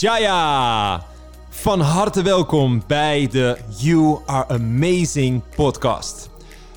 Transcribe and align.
Jaya! 0.00 1.02
Van 1.48 1.80
harte 1.80 2.22
welkom 2.22 2.82
bij 2.86 3.28
de 3.30 3.58
You 3.76 4.18
Are 4.26 4.48
Amazing 4.48 5.42
podcast. 5.56 6.30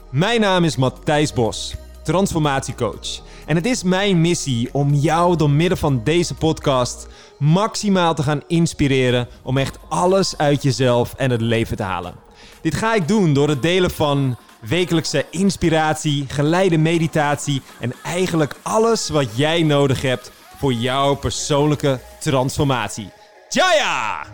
Mijn 0.10 0.42
naam 0.42 0.64
is 0.64 0.76
Matthijs 0.76 1.34
Bos, 1.34 1.76
transformatiecoach. 2.04 3.22
En 3.46 3.56
het 3.56 3.66
is 3.66 3.84
mijn 3.84 4.22
missie 4.22 4.70
om 4.72 4.94
jou 4.94 5.36
door 5.36 5.50
middel 5.50 5.78
van 5.78 6.02
deze 6.04 6.36
podcast 6.36 7.08
maximaal 7.40 8.16
te 8.16 8.24
gaan 8.24 8.42
inspireren 8.48 9.28
om 9.44 9.58
echt 9.58 9.80
alles 9.90 10.38
uit 10.38 10.64
jezelf 10.64 11.14
en 11.14 11.32
het 11.32 11.42
leven 11.42 11.78
te 11.78 11.84
halen. 11.84 12.16
Dit 12.62 12.76
ga 12.76 12.94
ik 12.94 13.08
doen 13.08 13.34
door 13.34 13.50
het 13.50 13.62
delen 13.62 13.92
van 13.92 14.38
wekelijkse 14.60 15.26
inspiratie, 15.32 16.26
geleide 16.28 16.78
meditatie 16.78 17.62
en 17.80 17.94
eigenlijk 18.04 18.56
alles 18.62 19.10
wat 19.10 19.38
jij 19.38 19.64
nodig 19.64 20.02
hebt 20.02 20.32
voor 20.62 20.74
jouw 20.74 21.16
persoonlijke 21.16 22.00
transformatie. 22.20 23.10
Jaya! 23.50 24.26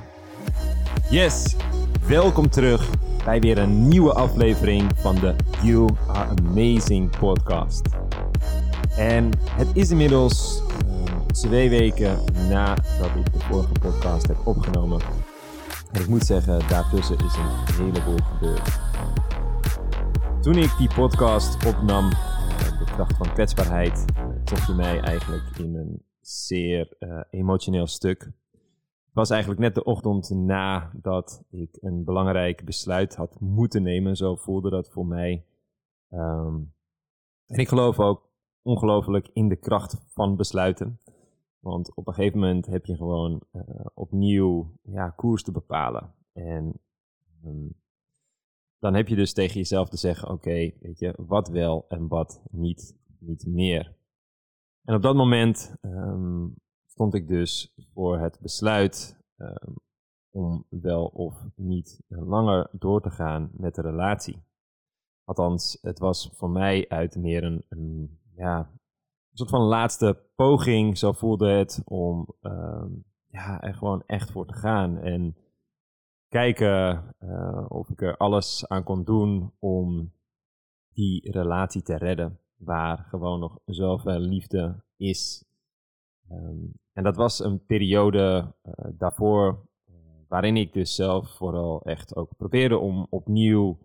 Yes, 1.09 1.55
welkom 2.07 2.49
terug 2.49 2.89
bij 3.23 3.39
weer 3.39 3.57
een 3.57 3.87
nieuwe 3.87 4.13
aflevering 4.13 4.91
van 4.95 5.15
de 5.15 5.35
You 5.61 5.89
Are 6.07 6.29
Amazing 6.29 7.17
podcast. 7.19 7.81
En 8.97 9.31
het 9.51 9.67
is 9.73 9.89
inmiddels 9.89 10.61
uh, 10.87 11.25
twee 11.25 11.69
weken 11.69 12.19
nadat 12.49 13.15
ik 13.15 13.33
de 13.33 13.39
vorige 13.39 13.73
podcast 13.81 14.27
heb 14.27 14.47
opgenomen. 14.47 15.01
En 15.91 16.01
ik 16.01 16.07
moet 16.07 16.25
zeggen, 16.25 16.61
daartussen 16.67 17.17
is 17.17 17.35
een 17.35 17.75
heleboel 17.75 18.19
gebeurd. 18.33 18.79
Toen 20.41 20.55
ik 20.57 20.71
die 20.77 20.89
podcast 20.95 21.65
opnam, 21.65 22.05
uh, 22.05 22.79
de 22.79 22.85
kracht 22.95 23.17
van 23.17 23.33
kwetsbaarheid, 23.33 24.05
uh, 24.17 24.23
trok 24.43 24.59
je 24.59 24.73
mij 24.73 24.99
eigenlijk 24.99 25.43
in 25.57 25.75
een 25.75 26.05
zeer 26.29 26.95
uh, 26.99 27.21
emotioneel 27.29 27.87
stuk. 27.87 28.21
Het 28.21 29.13
was 29.13 29.29
eigenlijk 29.29 29.61
net 29.61 29.75
de 29.75 29.83
ochtend 29.83 30.29
nadat 30.29 31.43
ik 31.49 31.77
een 31.81 32.03
belangrijk 32.03 32.65
besluit 32.65 33.15
had 33.15 33.39
moeten 33.39 33.83
nemen. 33.83 34.15
Zo 34.15 34.35
voelde 34.35 34.69
dat 34.69 34.89
voor 34.89 35.05
mij. 35.05 35.45
Um, 36.09 36.73
en 37.47 37.59
ik 37.59 37.67
geloof 37.67 37.99
ook 37.99 38.29
ongelooflijk 38.61 39.29
in 39.33 39.49
de 39.49 39.55
kracht 39.55 40.01
van 40.07 40.35
besluiten. 40.35 40.99
Want 41.59 41.95
op 41.95 42.07
een 42.07 42.13
gegeven 42.13 42.39
moment 42.39 42.65
heb 42.65 42.85
je 42.85 42.95
gewoon 42.95 43.41
uh, 43.53 43.61
opnieuw 43.93 44.71
ja, 44.81 45.09
koers 45.09 45.43
te 45.43 45.51
bepalen. 45.51 46.13
En 46.33 46.79
um, 47.45 47.73
dan 48.79 48.93
heb 48.93 49.07
je 49.07 49.15
dus 49.15 49.33
tegen 49.33 49.55
jezelf 49.55 49.89
te 49.89 49.97
zeggen: 49.97 50.29
oké, 50.29 50.71
weet 50.79 50.99
je, 50.99 51.13
wat 51.17 51.49
wel 51.49 51.85
en 51.87 52.07
wat 52.07 52.41
niet, 52.51 52.95
niet 53.19 53.45
meer. 53.45 53.96
En 54.87 54.95
op 54.95 55.01
dat 55.01 55.15
moment 55.15 55.75
um, 55.81 56.55
stond 56.85 57.13
ik 57.13 57.27
dus 57.27 57.73
voor 57.93 58.19
het 58.19 58.39
besluit 58.41 59.19
um, 59.37 59.75
om 60.31 60.65
wel 60.69 61.05
of 61.05 61.45
niet 61.55 62.01
langer 62.07 62.69
door 62.71 63.01
te 63.01 63.09
gaan 63.09 63.49
met 63.53 63.75
de 63.75 63.81
relatie. 63.81 64.43
Althans, 65.23 65.77
het 65.81 65.99
was 65.99 66.31
voor 66.33 66.49
mij 66.49 66.85
uit 66.89 67.15
meer 67.15 67.43
een, 67.43 68.19
ja, 68.35 68.59
een 68.59 69.37
soort 69.37 69.49
van 69.49 69.61
laatste 69.61 70.29
poging, 70.35 70.97
zo 70.97 71.11
voelde 71.11 71.49
het, 71.49 71.81
om 71.85 72.27
um, 72.41 73.05
ja, 73.25 73.61
er 73.61 73.73
gewoon 73.73 74.03
echt 74.05 74.31
voor 74.31 74.45
te 74.45 74.53
gaan. 74.53 74.97
En 74.97 75.37
kijken 76.27 77.15
uh, 77.19 77.65
of 77.67 77.89
ik 77.89 78.01
er 78.01 78.17
alles 78.17 78.67
aan 78.67 78.83
kon 78.83 79.03
doen 79.03 79.53
om 79.59 80.13
die 80.93 81.31
relatie 81.31 81.81
te 81.81 81.97
redden 81.97 82.39
waar 82.57 82.97
gewoon 82.97 83.39
nog 83.39 83.59
zoveel 83.65 84.19
liefde 84.19 84.83
is. 84.95 85.45
Um, 86.31 86.71
en 86.93 87.03
dat 87.03 87.15
was 87.15 87.39
een 87.39 87.65
periode 87.65 88.53
uh, 88.63 88.73
daarvoor 88.97 89.67
uh, 89.89 89.95
waarin 90.27 90.57
ik 90.57 90.73
dus 90.73 90.95
zelf 90.95 91.29
vooral 91.29 91.81
echt 91.81 92.15
ook 92.15 92.35
probeerde 92.37 92.77
om 92.77 93.07
opnieuw 93.09 93.77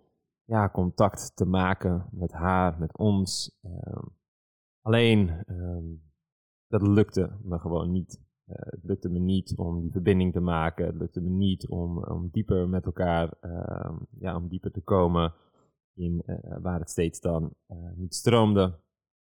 ja, 0.44 0.68
contact 0.68 1.36
te 1.36 1.44
maken 1.44 2.08
met 2.10 2.32
haar, 2.32 2.78
met 2.78 2.98
ons. 2.98 3.58
Um, 3.62 4.16
alleen, 4.80 5.44
um, 5.46 6.02
dat 6.66 6.82
lukte 6.82 7.38
me 7.42 7.58
gewoon 7.58 7.90
niet. 7.90 8.20
Uh, 8.46 8.56
het 8.56 8.84
lukte 8.84 9.08
me 9.08 9.18
niet 9.18 9.56
om 9.56 9.80
die 9.80 9.92
verbinding 9.92 10.32
te 10.32 10.40
maken. 10.40 10.86
Het 10.86 10.96
lukte 10.96 11.20
me 11.20 11.30
niet 11.30 11.68
om, 11.68 12.04
om 12.04 12.28
dieper 12.32 12.68
met 12.68 12.86
elkaar, 12.86 13.34
ja, 14.18 14.36
om 14.36 14.48
dieper 14.48 14.70
te 14.70 14.80
komen 14.80 15.34
in 15.94 16.22
uh, 16.26 16.36
waar 16.60 16.78
het 16.78 16.90
steeds 16.90 17.20
dan 17.20 17.54
uh, 17.68 17.90
niet 17.94 18.14
stroomde. 18.14 18.78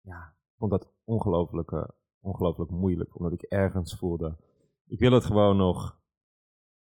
Ja, 0.01 0.27
ik 0.27 0.57
vond 0.57 0.71
dat 0.71 0.93
ongelooflijk, 1.03 1.71
uh, 1.71 1.83
ongelooflijk 2.19 2.71
moeilijk, 2.71 3.15
omdat 3.17 3.33
ik 3.33 3.41
ergens 3.41 3.95
voelde, 3.95 4.37
ik 4.87 4.99
wil 4.99 5.11
het 5.11 5.25
gewoon 5.25 5.57
nog 5.57 5.99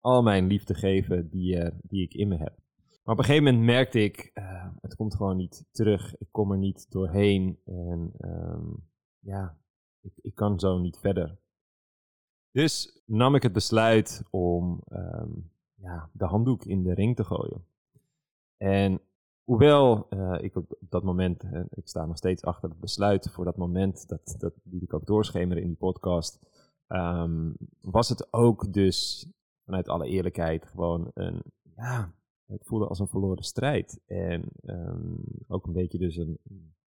al 0.00 0.22
mijn 0.22 0.46
liefde 0.46 0.74
geven 0.74 1.28
die, 1.30 1.70
die 1.82 2.02
ik 2.02 2.14
in 2.14 2.28
me 2.28 2.36
heb. 2.36 2.62
Maar 3.04 3.14
op 3.14 3.18
een 3.18 3.24
gegeven 3.24 3.44
moment 3.44 3.64
merkte 3.64 4.00
ik, 4.00 4.30
het 4.80 4.96
komt 4.96 5.14
gewoon 5.14 5.36
niet 5.36 5.66
terug, 5.70 6.16
ik 6.16 6.28
kom 6.30 6.52
er 6.52 6.58
niet 6.58 6.90
doorheen 6.90 7.60
en 7.64 8.12
um, 8.18 8.88
ja, 9.18 9.58
ik, 10.00 10.12
ik 10.16 10.34
kan 10.34 10.60
zo 10.60 10.78
niet 10.78 10.98
verder. 10.98 11.38
Dus 12.50 13.02
nam 13.06 13.34
ik 13.34 13.42
het 13.42 13.52
besluit 13.52 14.22
om 14.30 14.82
um, 14.88 15.50
ja, 15.74 16.10
de 16.12 16.24
handdoek 16.24 16.64
in 16.64 16.82
de 16.82 16.94
ring 16.94 17.16
te 17.16 17.24
gooien. 17.24 17.66
En 18.56 19.00
Hoewel 19.44 20.06
uh, 20.10 20.37
ik 20.41 20.56
op 20.56 20.77
dat 20.88 21.03
moment, 21.03 21.44
uh, 21.44 21.65
ik 21.71 21.88
sta 21.88 22.06
nog 22.06 22.16
steeds 22.16 22.44
achter 22.44 22.69
het 22.69 22.81
besluit 22.81 23.31
voor 23.31 23.44
dat 23.44 23.56
moment, 23.56 24.09
dat, 24.09 24.37
dat 24.38 24.55
liet 24.62 24.82
ik 24.82 24.94
ook 24.94 25.06
doorschemeren 25.06 25.62
in 25.62 25.69
die 25.69 25.77
podcast, 25.77 26.47
um, 26.88 27.56
was 27.81 28.09
het 28.09 28.32
ook 28.32 28.72
dus 28.72 29.28
vanuit 29.65 29.88
alle 29.88 30.06
eerlijkheid 30.06 30.66
gewoon 30.66 31.10
een, 31.15 31.43
ja, 31.77 32.15
het 32.47 32.66
voelde 32.66 32.87
als 32.87 32.99
een 32.99 33.09
verloren 33.09 33.44
strijd. 33.44 34.00
En 34.06 34.49
um, 34.62 35.25
ook 35.47 35.66
een 35.66 35.72
beetje 35.72 35.99
dus 35.99 36.16
een, 36.16 36.38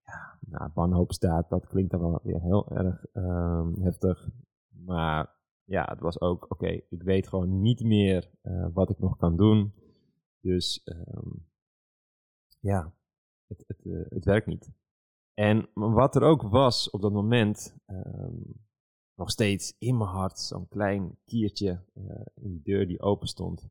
ja, 0.04 0.38
nou, 0.40 0.72
wanhoopstaat, 0.74 1.50
dat 1.50 1.68
klinkt 1.68 1.92
dan 1.92 2.00
wel 2.00 2.20
weer 2.24 2.42
heel 2.42 2.70
erg 2.70 3.06
um, 3.14 3.82
heftig. 3.82 4.30
Maar 4.86 5.36
ja, 5.64 5.86
het 5.90 6.00
was 6.00 6.22
ook, 6.22 6.46
oké, 6.50 6.82
ik 6.90 7.04
weet 7.04 7.28
gewoon 7.28 7.62
niet 7.62 7.84
meer 7.84 8.32
uh, 8.44 8.68
wat 8.74 8.90
ik 8.90 9.00
nog 9.00 9.18
kan 9.18 9.38
doen. 9.38 9.74
Dus 10.42 10.82
um, 10.86 11.46
ja, 12.68 12.94
het, 13.48 13.64
het, 13.68 13.86
uh, 13.86 14.06
het 14.10 14.26
werkt 14.26 14.48
niet. 14.48 14.72
En 15.34 15.70
wat 15.74 16.16
er 16.16 16.22
ook 16.22 16.42
was 16.42 16.90
op 16.90 17.02
dat 17.02 17.12
moment, 17.12 17.78
um, 17.86 18.66
nog 19.16 19.30
steeds 19.30 19.76
in 19.80 19.98
mijn 19.98 20.10
hart 20.10 20.40
zo'n 20.40 20.68
klein 20.68 21.18
kiertje 21.26 21.84
uh, 21.94 22.26
in 22.36 22.52
die 22.52 22.62
deur 22.62 22.88
die 22.88 23.02
open 23.02 23.28
stond. 23.28 23.70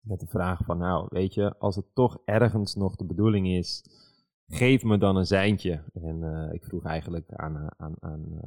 Met 0.00 0.20
de 0.20 0.26
vraag 0.26 0.64
van, 0.64 0.78
nou, 0.78 1.06
weet 1.10 1.34
je, 1.34 1.58
als 1.58 1.76
het 1.76 1.94
toch 1.94 2.18
ergens 2.24 2.74
nog 2.74 2.96
de 2.96 3.04
bedoeling 3.04 3.48
is, 3.48 3.84
geef 4.46 4.82
me 4.82 4.98
dan 4.98 5.16
een 5.16 5.26
seintje. 5.26 5.84
En 5.92 6.22
uh, 6.22 6.52
ik 6.52 6.64
vroeg 6.64 6.84
eigenlijk 6.84 7.32
aan, 7.32 7.80
aan, 7.80 7.94
aan, 8.00 8.40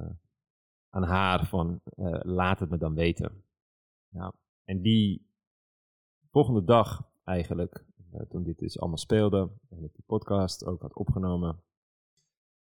aan 0.90 1.04
haar 1.04 1.46
van, 1.46 1.82
laat 2.22 2.60
het 2.60 2.70
me 2.70 2.78
dan 2.78 2.94
weten. 2.94 3.44
Ja, 4.08 4.34
en 4.64 4.82
die 4.82 5.28
volgende 6.32 6.64
dag 6.64 7.12
eigenlijk 7.24 7.86
toen 8.30 8.44
dit 8.44 8.60
dus 8.60 8.80
allemaal 8.80 8.98
speelde 8.98 9.50
en 9.70 9.84
ik 9.84 9.94
die 9.94 10.04
podcast 10.06 10.66
ook 10.66 10.82
had 10.82 10.94
opgenomen, 10.94 11.62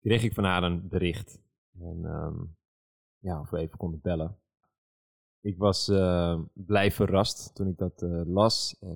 kreeg 0.01 0.23
ik 0.23 0.35
van 0.35 0.45
haar 0.45 0.63
een 0.63 0.89
bericht. 0.89 1.41
En 1.81 2.05
um, 2.05 2.57
ja, 3.19 3.41
of 3.41 3.51
we 3.51 3.59
even 3.59 3.79
konden 3.79 4.01
bellen. 4.01 4.37
Ik 5.41 5.59
was 5.59 5.89
uh, 5.89 6.41
blij 6.53 6.91
verrast 6.91 7.55
toen 7.55 7.69
ik 7.69 7.79
dat 7.79 8.03
uh, 8.03 8.23
las 8.25 8.77
en 8.81 8.95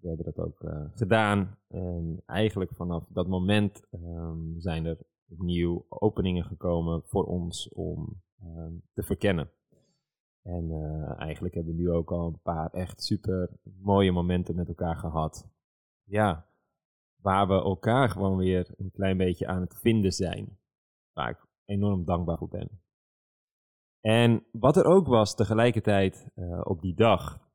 we 0.00 0.08
hebben 0.08 0.24
dat 0.24 0.38
ook 0.38 0.64
gedaan. 0.94 1.58
En 1.68 2.22
eigenlijk 2.26 2.72
vanaf 2.74 3.04
dat 3.08 3.26
moment 3.26 3.82
um, 3.90 4.54
zijn 4.58 4.86
er 4.86 4.98
opnieuw 5.28 5.86
openingen 5.88 6.44
gekomen 6.44 7.02
voor 7.04 7.24
ons 7.24 7.68
om 7.68 8.22
um, 8.42 8.82
te 8.92 9.02
verkennen. 9.02 9.50
En 10.42 10.70
eigenlijk 11.18 11.54
hebben 11.54 11.74
we 11.74 11.80
nu 11.80 11.90
ook 11.90 12.12
al 12.12 12.26
een 12.26 12.40
paar 12.42 12.70
echt 12.70 13.02
super 13.02 13.50
mooie 13.62 14.12
momenten 14.12 14.54
met 14.54 14.68
elkaar 14.68 14.96
gehad 14.96 15.48
ja, 16.06 16.48
waar 17.22 17.48
we 17.48 17.54
elkaar 17.54 18.08
gewoon 18.08 18.36
weer 18.36 18.74
een 18.76 18.90
klein 18.90 19.16
beetje 19.16 19.46
aan 19.46 19.60
het 19.60 19.78
vinden 19.80 20.12
zijn. 20.12 20.58
Waar 21.12 21.30
ik 21.30 21.46
enorm 21.64 22.04
dankbaar 22.04 22.38
voor 22.38 22.48
ben. 22.48 22.80
En 24.00 24.46
wat 24.52 24.76
er 24.76 24.84
ook 24.84 25.06
was 25.06 25.34
tegelijkertijd 25.34 26.30
uh, 26.34 26.60
op 26.64 26.80
die 26.80 26.94
dag. 26.94 27.50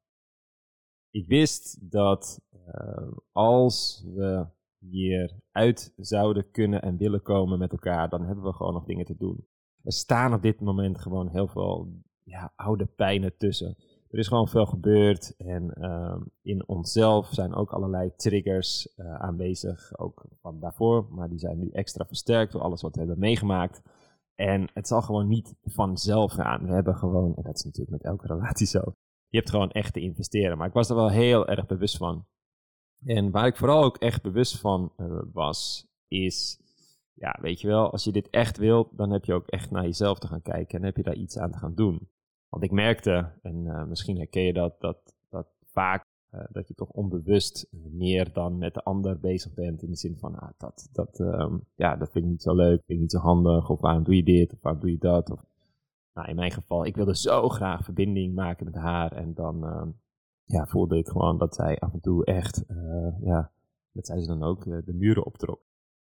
Ik 1.09 1.27
wist 1.27 1.91
dat 1.91 2.41
uh, 2.67 3.11
als 3.31 4.05
we 4.15 4.47
hier 4.77 5.39
uit 5.51 5.93
zouden 5.95 6.51
kunnen 6.51 6.81
en 6.81 6.97
willen 6.97 7.21
komen 7.21 7.59
met 7.59 7.71
elkaar, 7.71 8.09
dan 8.09 8.25
hebben 8.25 8.43
we 8.43 8.53
gewoon 8.53 8.73
nog 8.73 8.85
dingen 8.85 9.05
te 9.05 9.17
doen. 9.17 9.47
Er 9.83 9.91
staan 9.91 10.33
op 10.33 10.41
dit 10.41 10.59
moment 10.59 10.99
gewoon 10.99 11.29
heel 11.29 11.47
veel 11.47 12.01
ja, 12.23 12.53
oude 12.55 12.85
pijnen 12.85 13.37
tussen 13.37 13.77
er 14.11 14.19
is 14.19 14.27
gewoon 14.27 14.47
veel 14.47 14.65
gebeurd. 14.65 15.35
En 15.37 15.73
uh, 15.77 16.21
in 16.41 16.67
onszelf 16.67 17.27
zijn 17.31 17.53
ook 17.53 17.71
allerlei 17.71 18.15
triggers 18.15 18.93
uh, 18.97 19.15
aanwezig, 19.15 19.97
ook 19.99 20.25
van 20.41 20.59
daarvoor. 20.59 21.07
Maar 21.09 21.29
die 21.29 21.39
zijn 21.39 21.59
nu 21.59 21.69
extra 21.69 22.05
versterkt 22.05 22.51
door 22.51 22.61
alles 22.61 22.81
wat 22.81 22.93
we 22.93 22.99
hebben 22.99 23.19
meegemaakt. 23.19 23.81
En 24.35 24.69
het 24.73 24.87
zal 24.87 25.01
gewoon 25.01 25.27
niet 25.27 25.55
vanzelf 25.63 26.31
gaan. 26.31 26.65
We 26.65 26.73
hebben 26.73 26.95
gewoon, 26.95 27.35
en 27.35 27.43
dat 27.43 27.55
is 27.55 27.63
natuurlijk 27.63 27.91
met 27.91 28.03
elke 28.03 28.27
relatie 28.27 28.67
zo, 28.67 28.95
je 29.27 29.37
hebt 29.37 29.49
gewoon 29.49 29.71
echt 29.71 29.93
te 29.93 29.99
investeren. 29.99 30.57
Maar 30.57 30.67
ik 30.67 30.73
was 30.73 30.89
er 30.89 30.95
wel 30.95 31.09
heel 31.09 31.47
erg 31.47 31.65
bewust 31.65 31.97
van. 31.97 32.25
En 33.05 33.31
waar 33.31 33.47
ik 33.47 33.57
vooral 33.57 33.83
ook 33.83 33.97
echt 33.97 34.21
bewust 34.21 34.59
van 34.59 34.93
uh, 34.97 35.21
was, 35.33 35.87
is, 36.07 36.59
ja, 37.13 37.37
weet 37.41 37.61
je 37.61 37.67
wel, 37.67 37.91
als 37.91 38.03
je 38.03 38.11
dit 38.11 38.29
echt 38.29 38.57
wil, 38.57 38.89
dan 38.91 39.11
heb 39.11 39.25
je 39.25 39.33
ook 39.33 39.47
echt 39.47 39.71
naar 39.71 39.83
jezelf 39.83 40.19
te 40.19 40.27
gaan 40.27 40.41
kijken 40.41 40.79
en 40.79 40.85
heb 40.85 40.97
je 40.97 41.03
daar 41.03 41.15
iets 41.15 41.37
aan 41.37 41.51
te 41.51 41.57
gaan 41.57 41.75
doen. 41.75 42.09
Want 42.51 42.63
ik 42.63 42.71
merkte, 42.71 43.31
en 43.41 43.65
uh, 43.65 43.85
misschien 43.85 44.17
herken 44.17 44.41
je 44.41 44.53
dat, 44.53 44.79
dat, 44.79 45.15
dat 45.29 45.47
vaak 45.65 46.05
uh, 46.31 46.43
dat 46.49 46.67
je 46.67 46.73
toch 46.73 46.89
onbewust 46.89 47.67
meer 47.71 48.33
dan 48.33 48.57
met 48.57 48.73
de 48.73 48.83
ander 48.83 49.19
bezig 49.19 49.53
bent. 49.53 49.83
In 49.83 49.89
de 49.89 49.95
zin 49.95 50.17
van, 50.17 50.35
ah, 50.35 50.49
dat, 50.57 50.89
dat, 50.91 51.19
um, 51.19 51.65
ja, 51.75 51.95
dat 51.95 52.11
vind 52.11 52.25
ik 52.25 52.31
niet 52.31 52.41
zo 52.41 52.55
leuk, 52.55 52.83
vind 52.85 52.89
ik 52.89 52.99
niet 52.99 53.11
zo 53.11 53.19
handig. 53.19 53.69
Of 53.69 53.79
waarom 53.79 54.03
doe 54.03 54.15
je 54.15 54.23
dit, 54.23 54.53
of 54.53 54.61
waarom 54.61 54.81
doe 54.81 54.91
je 54.91 54.97
dat. 54.97 55.31
Of, 55.31 55.45
nou, 56.13 56.29
in 56.29 56.35
mijn 56.35 56.51
geval, 56.51 56.85
ik 56.85 56.95
wilde 56.95 57.15
zo 57.15 57.49
graag 57.49 57.83
verbinding 57.83 58.35
maken 58.35 58.65
met 58.65 58.75
haar. 58.75 59.11
En 59.11 59.33
dan 59.33 59.63
um, 59.63 59.99
ja, 60.43 60.65
voelde 60.65 60.97
ik 60.97 61.07
gewoon 61.07 61.37
dat 61.37 61.55
zij 61.55 61.79
af 61.79 61.93
en 61.93 62.01
toe 62.01 62.25
echt, 62.25 62.63
uh, 62.67 63.21
ja, 63.21 63.51
dat 63.91 64.05
zei 64.05 64.21
ze 64.21 64.27
dan 64.27 64.43
ook, 64.43 64.63
de 64.63 64.93
muren 64.93 65.25
optrok. 65.25 65.61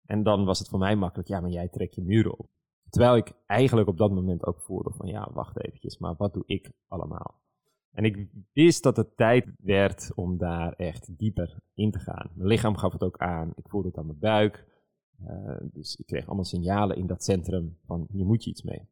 En 0.05 0.23
dan 0.23 0.45
was 0.45 0.59
het 0.59 0.69
voor 0.69 0.79
mij 0.79 0.95
makkelijk, 0.95 1.29
ja, 1.29 1.39
maar 1.39 1.49
jij 1.49 1.67
trekt 1.67 1.95
je 1.95 2.01
muren 2.01 2.39
op. 2.39 2.49
Terwijl 2.89 3.15
ik 3.15 3.33
eigenlijk 3.45 3.87
op 3.87 3.97
dat 3.97 4.11
moment 4.11 4.45
ook 4.45 4.61
voelde 4.61 4.91
van, 4.93 5.07
ja, 5.07 5.29
wacht 5.33 5.65
eventjes, 5.65 5.97
maar 5.97 6.15
wat 6.17 6.33
doe 6.33 6.43
ik 6.45 6.71
allemaal? 6.87 7.45
En 7.91 8.03
ik 8.03 8.27
wist 8.53 8.83
dat 8.83 8.97
het 8.97 9.17
tijd 9.17 9.45
werd 9.57 10.11
om 10.15 10.37
daar 10.37 10.73
echt 10.73 11.17
dieper 11.17 11.59
in 11.73 11.91
te 11.91 11.99
gaan. 11.99 12.31
Mijn 12.33 12.49
lichaam 12.49 12.77
gaf 12.77 12.93
het 12.93 13.03
ook 13.03 13.17
aan. 13.17 13.53
Ik 13.55 13.69
voelde 13.69 13.87
het 13.87 13.97
aan 13.97 14.05
mijn 14.05 14.19
buik. 14.19 14.65
Uh, 15.21 15.57
dus 15.61 15.95
ik 15.95 16.05
kreeg 16.05 16.25
allemaal 16.25 16.45
signalen 16.45 16.97
in 16.97 17.07
dat 17.07 17.23
centrum 17.23 17.77
van 17.85 18.07
hier 18.11 18.25
moet 18.25 18.43
je 18.43 18.49
iets 18.49 18.61
mee. 18.61 18.89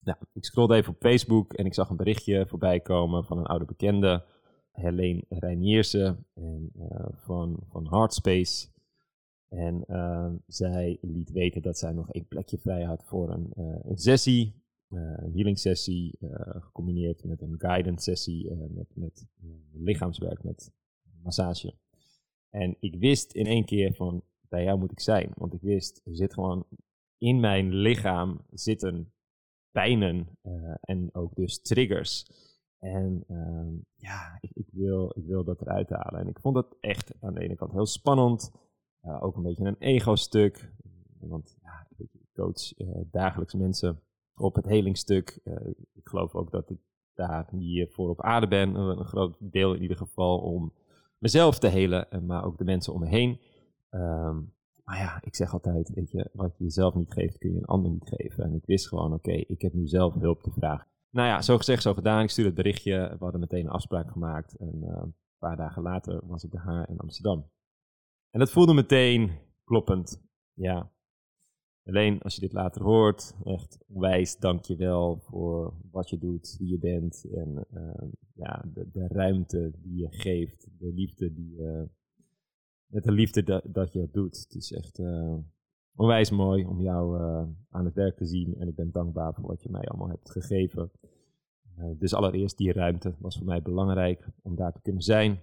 Nou, 0.00 0.18
ik 0.32 0.44
scrollde 0.44 0.74
even 0.74 0.92
op 0.92 1.00
Facebook 1.00 1.52
en 1.52 1.66
ik 1.66 1.74
zag 1.74 1.90
een 1.90 1.96
berichtje 1.96 2.46
voorbij 2.46 2.80
komen 2.80 3.24
van 3.24 3.38
een 3.38 3.46
oude 3.46 3.64
bekende, 3.64 4.24
Helene 4.72 5.24
Reiniersen 5.28 6.26
en, 6.34 6.72
uh, 6.78 7.06
van, 7.12 7.58
van 7.68 7.88
Heartspace. 7.88 8.68
En 9.54 9.84
uh, 9.88 10.32
zij 10.46 10.98
liet 11.00 11.30
weten 11.30 11.62
dat 11.62 11.78
zij 11.78 11.92
nog 11.92 12.12
één 12.12 12.26
plekje 12.26 12.58
vrij 12.58 12.82
had 12.82 13.04
voor 13.04 13.30
een, 13.30 13.50
een 13.82 13.98
sessie 13.98 14.64
uh, 14.94 15.12
een 15.16 15.32
healing 15.32 15.58
sessie 15.58 16.18
uh, 16.20 16.30
gecombineerd 16.46 17.24
met 17.24 17.42
een 17.42 17.54
guidance 17.58 18.02
sessie 18.02 18.54
met, 18.54 18.86
met 18.94 19.26
lichaamswerk, 19.72 20.42
met 20.42 20.72
massage. 21.22 21.74
En 22.50 22.76
ik 22.80 22.96
wist 22.96 23.32
in 23.32 23.46
één 23.46 23.64
keer 23.64 23.94
van, 23.94 24.22
bij 24.48 24.64
jou 24.64 24.78
moet 24.78 24.92
ik 24.92 25.00
zijn. 25.00 25.32
Want 25.36 25.54
ik 25.54 25.60
wist, 25.60 26.00
er 26.04 26.16
zit 26.16 26.32
gewoon 26.32 26.66
in 27.18 27.40
mijn 27.40 27.74
lichaam 27.74 28.40
zitten 28.50 29.12
pijnen 29.70 30.38
en 30.80 31.14
ook 31.14 31.34
dus 31.34 31.60
triggers. 31.60 32.26
En 32.78 33.24
ehm, 33.28 33.74
ja, 33.94 34.38
ik, 34.40 34.50
ik, 34.54 34.68
wil, 34.72 35.12
ik 35.16 35.24
wil 35.24 35.44
dat 35.44 35.60
eruit 35.60 35.90
halen. 35.90 36.20
En 36.20 36.28
ik 36.28 36.38
vond 36.40 36.56
het 36.56 36.76
echt 36.80 37.12
aan 37.20 37.34
de 37.34 37.40
ene 37.40 37.56
kant 37.56 37.72
heel 37.72 37.86
spannend. 37.86 38.52
Ook 39.20 39.36
een 39.36 39.42
beetje 39.42 39.64
een 39.64 39.78
ego-stuk. 39.78 40.72
Want 41.20 41.56
ja, 41.62 41.86
ik 41.96 42.08
coach 42.34 42.72
dagelijks 43.10 43.54
mensen 43.54 44.00
op 44.34 44.54
het 44.54 44.64
helingstuk. 44.64 45.40
Uh, 45.44 45.54
ik 45.94 46.08
geloof 46.08 46.34
ook 46.34 46.50
dat 46.50 46.70
ik 46.70 46.78
daar 47.14 47.48
hier 47.50 47.88
voor 47.88 48.08
op 48.08 48.22
aarde 48.22 48.48
ben. 48.48 48.74
Een 48.74 49.04
groot 49.04 49.36
deel 49.38 49.74
in 49.74 49.82
ieder 49.82 49.96
geval 49.96 50.38
om 50.38 50.72
mezelf 51.18 51.58
te 51.58 51.68
helen, 51.68 52.26
maar 52.26 52.44
ook 52.44 52.58
de 52.58 52.64
mensen 52.64 52.92
om 52.92 53.00
me 53.00 53.08
heen. 53.08 53.40
Um, 53.90 54.52
maar 54.84 54.98
ja, 54.98 55.22
ik 55.22 55.34
zeg 55.34 55.52
altijd, 55.52 55.90
weet 55.94 56.10
je, 56.10 56.30
wat 56.32 56.56
je 56.58 56.64
jezelf 56.64 56.94
niet 56.94 57.12
geeft, 57.12 57.38
kun 57.38 57.52
je 57.52 57.58
een 57.58 57.64
ander 57.64 57.90
niet 57.90 58.08
geven. 58.08 58.44
En 58.44 58.54
ik 58.54 58.66
wist 58.66 58.88
gewoon, 58.88 59.12
oké, 59.12 59.32
ik 59.32 59.60
heb 59.62 59.72
nu 59.72 59.86
zelf 59.86 60.14
hulp 60.14 60.42
te 60.42 60.50
vragen. 60.50 60.86
Nou 61.10 61.28
ja, 61.28 61.42
zo 61.42 61.56
gezegd, 61.56 61.82
zo 61.82 61.94
gedaan. 61.94 62.22
Ik 62.22 62.30
stuurde 62.30 62.50
het 62.50 62.62
berichtje. 62.62 63.08
We 63.18 63.24
hadden 63.24 63.40
meteen 63.40 63.64
een 63.64 63.70
afspraak 63.70 64.10
gemaakt. 64.10 64.56
En 64.56 64.82
een 64.82 65.14
paar 65.38 65.56
dagen 65.56 65.82
later 65.82 66.26
was 66.26 66.44
ik 66.44 66.50
bij 66.50 66.60
haar 66.60 66.88
in 66.88 66.98
Amsterdam. 66.98 67.50
En 68.34 68.40
dat 68.40 68.50
voelde 68.50 68.74
meteen 68.74 69.30
kloppend. 69.64 70.22
Ja, 70.52 70.92
Alleen 71.84 72.22
als 72.22 72.34
je 72.34 72.40
dit 72.40 72.52
later 72.52 72.82
hoort, 72.82 73.34
echt 73.44 73.78
wijs 73.86 74.38
dank 74.38 74.64
je 74.64 74.76
wel 74.76 75.18
voor 75.18 75.74
wat 75.90 76.10
je 76.10 76.18
doet, 76.18 76.56
wie 76.58 76.68
je 76.68 76.78
bent 76.78 77.24
en 77.34 77.66
uh, 77.74 78.08
ja, 78.34 78.64
de, 78.74 78.90
de, 78.90 79.06
ruimte 79.08 79.72
die 79.82 80.00
je 80.00 80.06
geeft, 80.10 80.68
de 80.78 80.92
liefde 80.92 81.34
die 81.34 81.54
je, 81.56 81.88
met 82.86 83.04
de 83.04 83.12
liefde 83.12 83.62
dat, 83.64 83.92
je 83.92 84.00
het 84.00 84.12
doet. 84.12 84.36
Het 84.36 84.54
is 84.54 84.72
echt 84.72 84.98
uh, 84.98 85.36
onwijs 85.94 86.30
mooi 86.30 86.66
om 86.66 86.80
jou 86.80 87.20
uh, 87.20 87.42
aan 87.70 87.84
het 87.84 87.94
werk 87.94 88.16
te 88.16 88.26
zien 88.26 88.54
en 88.54 88.68
ik 88.68 88.74
ben 88.74 88.92
dankbaar 88.92 89.34
voor 89.34 89.46
wat 89.46 89.62
je 89.62 89.70
mij 89.70 89.84
allemaal 89.88 90.08
hebt 90.08 90.30
gegeven. 90.30 90.90
dus 91.98 92.14
allereerst 92.14 92.56
die 92.56 92.72
ruimte 92.72 93.14
was 93.18 93.36
voor 93.36 93.46
mij 93.46 93.62
belangrijk 93.62 94.28
om 94.42 94.56
daar 94.56 94.72
te 94.72 94.82
kunnen 94.82 95.02
zijn 95.02 95.40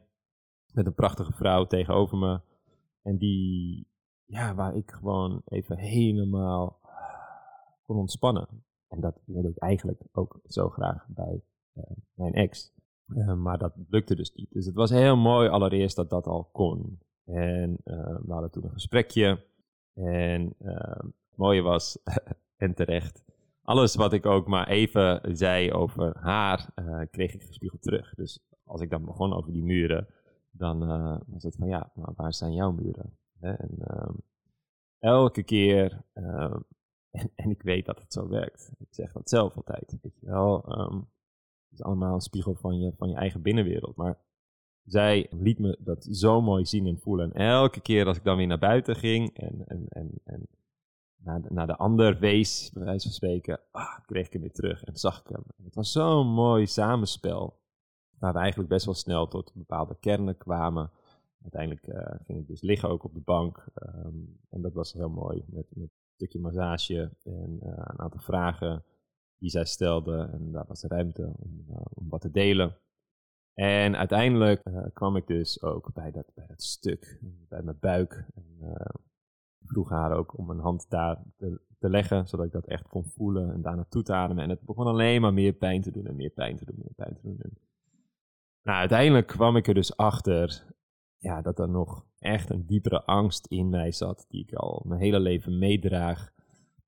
met 0.73 0.85
een 0.85 0.93
prachtige 0.93 1.33
vrouw 1.33 1.65
tegenover 1.65 2.17
me 2.17 2.39
en 3.01 3.17
die 3.17 3.87
ja, 4.31 4.55
waar 4.55 4.75
ik 4.75 4.91
gewoon 4.91 5.41
even 5.45 5.77
helemaal 5.77 6.79
kon 7.85 7.97
ontspannen. 7.97 8.47
En 8.87 8.99
dat 8.99 9.21
wilde 9.25 9.49
ik 9.49 9.57
eigenlijk 9.57 10.01
ook 10.11 10.39
zo 10.45 10.69
graag 10.69 11.07
bij 11.07 11.41
uh, 11.73 11.83
mijn 12.13 12.33
ex. 12.33 12.73
Uh, 13.07 13.33
maar 13.33 13.57
dat 13.57 13.73
lukte 13.89 14.15
dus 14.15 14.33
niet. 14.33 14.51
Dus 14.51 14.65
het 14.65 14.75
was 14.75 14.89
heel 14.89 15.17
mooi 15.17 15.49
allereerst 15.49 15.95
dat 15.95 16.09
dat 16.09 16.27
al 16.27 16.49
kon. 16.51 16.99
En 17.25 17.77
uh, 17.83 18.19
we 18.25 18.31
hadden 18.31 18.51
toen 18.51 18.63
een 18.63 18.71
gesprekje. 18.71 19.45
En 19.93 20.55
het 20.57 21.37
mooie 21.37 21.61
was, 21.61 21.97
en 22.57 22.73
terecht, 22.73 23.23
alles 23.61 23.95
wat 23.95 24.13
ik 24.13 24.25
ook 24.25 24.47
maar 24.47 24.67
even 24.67 25.37
zei 25.37 25.71
over 25.71 26.17
haar, 26.17 26.71
kreeg 27.11 27.33
ik 27.33 27.43
gespiegeld 27.43 27.81
terug. 27.81 28.13
Dus 28.15 28.39
als 28.63 28.81
ik 28.81 28.89
dan 28.89 29.05
begon 29.05 29.33
over 29.33 29.51
die 29.51 29.63
muren, 29.63 30.07
dan 30.51 30.79
was 31.27 31.43
het 31.43 31.55
van 31.55 31.67
ja, 31.67 31.91
maar 31.95 32.13
waar 32.15 32.33
zijn 32.33 32.53
jouw 32.53 32.71
muren? 32.71 33.17
En 33.39 33.69
uh, 33.77 34.09
elke 34.99 35.43
keer, 35.43 36.03
uh, 36.13 36.55
en, 37.19 37.31
en, 37.35 37.49
ik 37.49 37.61
weet 37.61 37.85
dat 37.85 37.99
het 37.99 38.13
zo 38.13 38.27
werkt. 38.27 38.71
Ik 38.77 38.87
zeg 38.89 39.11
dat 39.11 39.29
zelf 39.29 39.55
altijd. 39.55 39.97
Weet 40.01 40.19
je 40.19 40.25
wel, 40.25 40.79
um, 40.79 40.97
het 41.69 41.79
is 41.79 41.83
allemaal 41.83 42.13
een 42.13 42.21
spiegel 42.21 42.55
van 42.55 42.79
je, 42.79 42.93
van 42.97 43.09
je 43.09 43.15
eigen 43.15 43.41
binnenwereld. 43.41 43.95
Maar 43.95 44.19
zij 44.83 45.27
liet 45.29 45.59
me 45.59 45.77
dat 45.79 46.07
zo 46.11 46.41
mooi 46.41 46.65
zien 46.65 46.87
en 46.87 46.99
voelen. 46.99 47.33
En 47.33 47.47
elke 47.47 47.81
keer 47.81 48.05
als 48.05 48.17
ik 48.17 48.23
dan 48.23 48.37
weer 48.37 48.47
naar 48.47 48.59
buiten 48.59 48.95
ging 48.95 49.37
en, 49.37 49.67
en, 49.67 49.85
en, 49.89 50.11
en 50.23 50.47
naar, 51.23 51.41
de, 51.41 51.53
naar 51.53 51.67
de 51.67 51.77
ander 51.77 52.19
wees, 52.19 52.71
bij 52.73 52.83
wijze 52.83 53.07
van 53.07 53.15
spreken, 53.15 53.59
ah, 53.71 53.99
kreeg 54.05 54.25
ik 54.25 54.33
hem 54.33 54.41
weer 54.41 54.51
terug 54.51 54.83
en 54.83 54.97
zag 54.97 55.19
ik 55.19 55.27
hem. 55.27 55.43
Het 55.63 55.75
was 55.75 55.91
zo'n 55.91 56.27
mooi 56.27 56.67
samenspel, 56.67 57.60
waar 58.21 58.33
we 58.33 58.39
eigenlijk 58.39 58.69
best 58.69 58.85
wel 58.85 58.95
snel 58.95 59.27
tot 59.27 59.51
bepaalde 59.53 59.97
kernen 59.99 60.37
kwamen 60.37 60.91
uiteindelijk 61.41 61.87
uh, 61.87 62.19
ging 62.25 62.39
ik 62.39 62.47
dus 62.47 62.61
liggen 62.61 62.89
ook 62.89 63.03
op 63.03 63.13
de 63.13 63.19
bank. 63.19 63.65
Um, 64.05 64.39
en 64.49 64.61
dat 64.61 64.73
was 64.73 64.93
heel 64.93 65.09
mooi. 65.09 65.43
Met, 65.47 65.65
met 65.69 65.83
een 65.83 65.91
stukje 66.13 66.39
massage 66.39 67.11
en 67.23 67.59
uh, 67.63 67.69
een 67.75 67.99
aantal 67.99 68.19
vragen 68.19 68.83
die 69.37 69.49
zij 69.49 69.65
stelde. 69.65 70.29
En 70.33 70.51
daar 70.51 70.65
was 70.67 70.83
ruimte 70.83 71.33
om, 71.37 71.65
uh, 71.69 71.81
om 71.93 72.09
wat 72.09 72.21
te 72.21 72.31
delen. 72.31 72.77
En 73.53 73.95
uiteindelijk 73.97 74.63
kwam 74.93 75.15
ik 75.15 75.27
dus 75.27 75.61
ook 75.61 75.93
bij 75.93 76.11
dat, 76.11 76.31
bij 76.33 76.47
dat 76.47 76.61
stuk, 76.61 77.19
bij 77.49 77.61
mijn 77.61 77.77
buik. 77.79 78.25
En 78.35 78.75
vroeg 79.65 79.89
haar 79.89 80.11
ook 80.11 80.37
om 80.37 80.49
een 80.49 80.59
hand 80.59 80.89
daar 80.89 81.23
te, 81.37 81.61
te, 81.79 81.89
leggen, 81.89 82.27
zodat 82.27 82.45
ik 82.45 82.51
dat 82.51 82.65
echt 82.65 82.87
kon 82.87 83.05
voelen 83.05 83.53
en 83.53 83.61
daarna 83.61 83.85
toe 83.89 84.03
te 84.03 84.13
ademen. 84.13 84.43
En 84.43 84.49
het 84.49 84.61
begon 84.61 84.85
alleen 84.85 85.21
maar 85.21 85.33
meer 85.33 85.53
pijn 85.53 85.81
te 85.81 85.91
doen 85.91 86.07
en 86.07 86.15
meer 86.15 86.29
pijn 86.29 86.57
te 86.57 86.65
doen, 86.65 86.75
meer 86.77 86.93
pijn 86.95 87.13
te 87.13 87.21
doen. 87.21 87.39
En, 87.39 87.57
nou, 88.63 88.77
uiteindelijk 88.77 89.27
kwam 89.27 89.55
ik 89.55 89.67
er 89.67 89.73
dus 89.73 89.97
achter 89.97 90.69
ja, 91.21 91.41
dat 91.41 91.59
er 91.59 91.69
nog 91.69 92.05
echt 92.19 92.49
een 92.49 92.65
diepere 92.65 93.03
angst 93.03 93.45
in 93.47 93.69
mij 93.69 93.91
zat, 93.91 94.25
die 94.29 94.41
ik 94.41 94.53
al 94.53 94.83
mijn 94.87 95.01
hele 95.01 95.19
leven 95.19 95.57
meedraag. 95.57 96.29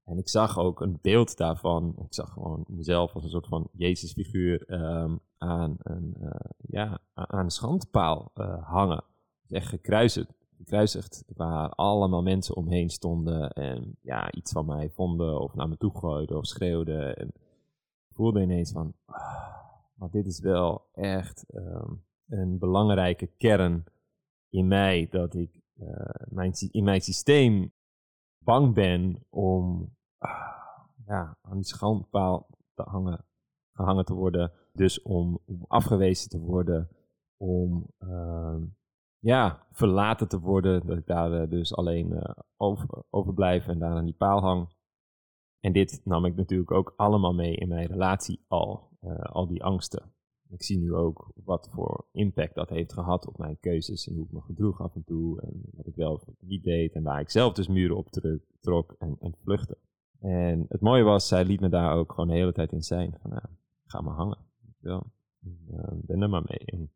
En 0.03 0.17
ik 0.17 0.29
zag 0.29 0.57
ook 0.57 0.81
een 0.81 0.99
beeld 1.01 1.37
daarvan. 1.37 1.95
Ik 2.05 2.13
zag 2.13 2.29
gewoon 2.29 2.63
mezelf 2.67 3.13
als 3.13 3.23
een 3.23 3.29
soort 3.29 3.47
van 3.47 3.69
Jezusfiguur 3.71 4.73
um, 4.73 5.19
aan, 5.37 5.75
een, 5.77 6.15
uh, 6.21 6.29
ja, 6.57 6.99
aan 7.13 7.39
een 7.39 7.49
schandpaal 7.49 8.31
uh, 8.35 8.69
hangen. 8.69 9.03
Echt 9.49 9.67
gekruisigd, 9.67 10.33
gekruisigd, 10.57 11.23
waar 11.35 11.69
allemaal 11.69 12.21
mensen 12.21 12.55
omheen 12.55 12.89
stonden 12.89 13.49
en 13.49 13.97
ja, 14.01 14.31
iets 14.31 14.51
van 14.51 14.65
mij 14.65 14.89
vonden 14.89 15.39
of 15.39 15.53
naar 15.53 15.69
me 15.69 15.77
toe 15.77 15.97
gooiden 15.97 16.37
of 16.37 16.45
schreeuwden. 16.45 17.17
En 17.17 17.27
ik 18.07 18.15
voelde 18.15 18.41
ineens 18.41 18.71
van, 18.71 18.93
oh, 19.05 19.62
maar 20.03 20.11
dit 20.11 20.25
is 20.25 20.39
wel 20.39 20.89
echt 20.93 21.45
um, 21.55 22.03
een 22.27 22.59
belangrijke 22.59 23.27
kern 23.37 23.83
in 24.49 24.67
mij 24.67 25.07
dat 25.09 25.33
ik 25.33 25.61
uh, 25.75 25.89
mijn, 26.29 26.53
in 26.71 26.83
mijn 26.83 27.01
systeem 27.01 27.73
bang 28.37 28.73
ben 28.73 29.25
om 29.29 29.95
uh, 30.19 30.29
ja, 31.05 31.37
aan 31.41 31.55
die 31.55 31.65
schandpaal 31.65 32.47
te 32.73 32.81
hangen, 32.81 33.25
gehangen 33.71 34.05
te 34.05 34.13
worden. 34.13 34.51
Dus 34.73 35.01
om, 35.01 35.39
afgewezen 35.67 36.29
te 36.29 36.39
worden, 36.39 36.89
om 37.37 37.87
uh, 37.99 38.61
ja, 39.19 39.67
verlaten 39.71 40.27
te 40.27 40.39
worden. 40.39 40.85
Dat 40.85 40.97
ik 40.97 41.05
daar 41.05 41.33
eh, 41.33 41.49
dus 41.49 41.75
alleen 41.75 42.11
uh, 42.11 42.21
over, 42.57 43.03
overblijf 43.09 43.67
en 43.67 43.79
daar 43.79 43.95
aan 43.95 44.05
die 44.05 44.17
paal 44.17 44.41
hang. 44.41 44.69
En 45.59 45.73
dit 45.73 46.01
nam 46.03 46.25
ik 46.25 46.35
natuurlijk 46.35 46.71
ook 46.71 46.93
allemaal 46.95 47.33
mee 47.33 47.55
in 47.55 47.67
mijn 47.67 47.87
relatie 47.87 48.45
al, 48.47 48.92
al 49.21 49.47
die 49.47 49.63
angsten. 49.63 50.11
Ik 50.49 50.63
zie 50.63 50.77
nu 50.77 50.93
ook 50.93 51.31
wat 51.43 51.69
voor 51.71 52.05
impact 52.11 52.55
dat 52.55 52.69
heeft 52.69 52.93
gehad 52.93 53.27
op 53.27 53.37
mijn 53.37 53.59
keuzes 53.59 54.07
en 54.07 54.15
hoe 54.15 54.25
ik 54.25 54.31
me 54.31 54.41
gedroeg 54.41 54.81
af 54.81 54.95
en 54.95 55.03
toe 55.03 55.41
en 55.41 55.61
wat 55.71 55.87
ik 55.87 55.95
wel 55.95 56.21
niet 56.39 56.63
deed 56.63 56.93
en 56.93 57.03
waar 57.03 57.19
ik 57.19 57.29
zelf 57.29 57.53
dus 57.53 57.67
muren 57.67 57.97
op 57.97 58.09
trok 58.59 58.95
en, 58.99 59.17
en 59.19 59.35
vluchtte. 59.43 59.77
En 60.19 60.65
het 60.69 60.81
mooie 60.81 61.03
was, 61.03 61.27
zij 61.27 61.45
liet 61.45 61.59
me 61.59 61.69
daar 61.69 61.95
ook 61.95 62.11
gewoon 62.11 62.27
de 62.27 62.35
hele 62.35 62.53
tijd 62.53 62.71
in 62.71 62.83
zijn. 62.83 63.17
Van, 63.21 63.29
nou, 63.29 63.43
ga 63.85 64.01
maar 64.01 64.15
hangen. 64.15 64.37
Ja. 64.79 65.03
Uh, 65.45 65.83
ben 65.91 66.21
er 66.21 66.29
maar 66.29 66.45
mee. 66.47 66.89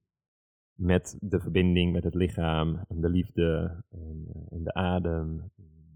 Met 0.74 1.18
de 1.22 1.40
verbinding 1.40 1.94
met 1.94 2.04
het 2.04 2.14
lichaam 2.14 2.80
en 2.88 3.02
de 3.02 3.10
liefde 3.10 3.84
en, 3.90 4.28
en 4.50 4.64
de 4.64 4.74
adem. 4.74 5.52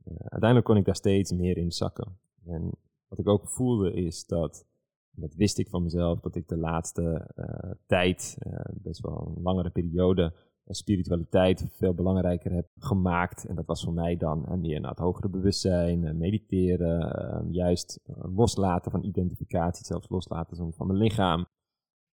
Uiteindelijk 0.05 0.65
kon 0.65 0.77
ik 0.77 0.85
daar 0.85 0.95
steeds 0.95 1.31
meer 1.31 1.57
in 1.57 1.71
zakken. 1.71 2.17
En 2.45 2.71
wat 3.07 3.19
ik 3.19 3.27
ook 3.27 3.47
voelde 3.47 3.93
is 3.93 4.25
dat, 4.25 4.65
dat 5.11 5.35
wist 5.35 5.57
ik 5.57 5.69
van 5.69 5.83
mezelf, 5.83 6.19
dat 6.19 6.35
ik 6.35 6.47
de 6.47 6.57
laatste 6.57 7.29
uh, 7.35 7.71
tijd, 7.85 8.37
best 8.71 9.01
wel 9.01 9.33
een 9.35 9.41
langere 9.41 9.69
periode, 9.69 10.33
spiritualiteit 10.65 11.65
veel 11.71 11.93
belangrijker 11.93 12.51
heb 12.51 12.67
gemaakt. 12.75 13.45
En 13.45 13.55
dat 13.55 13.65
was 13.65 13.83
voor 13.83 13.93
mij 13.93 14.17
dan 14.17 14.59
meer 14.59 14.79
naar 14.79 14.89
het 14.89 14.99
hogere 14.99 15.29
bewustzijn, 15.29 16.17
mediteren, 16.17 17.51
juist 17.51 17.99
loslaten 18.35 18.91
van 18.91 19.03
identificatie, 19.03 19.85
zelfs 19.85 20.09
loslaten 20.09 20.73
van 20.73 20.87
mijn 20.87 20.99
lichaam. 20.99 21.45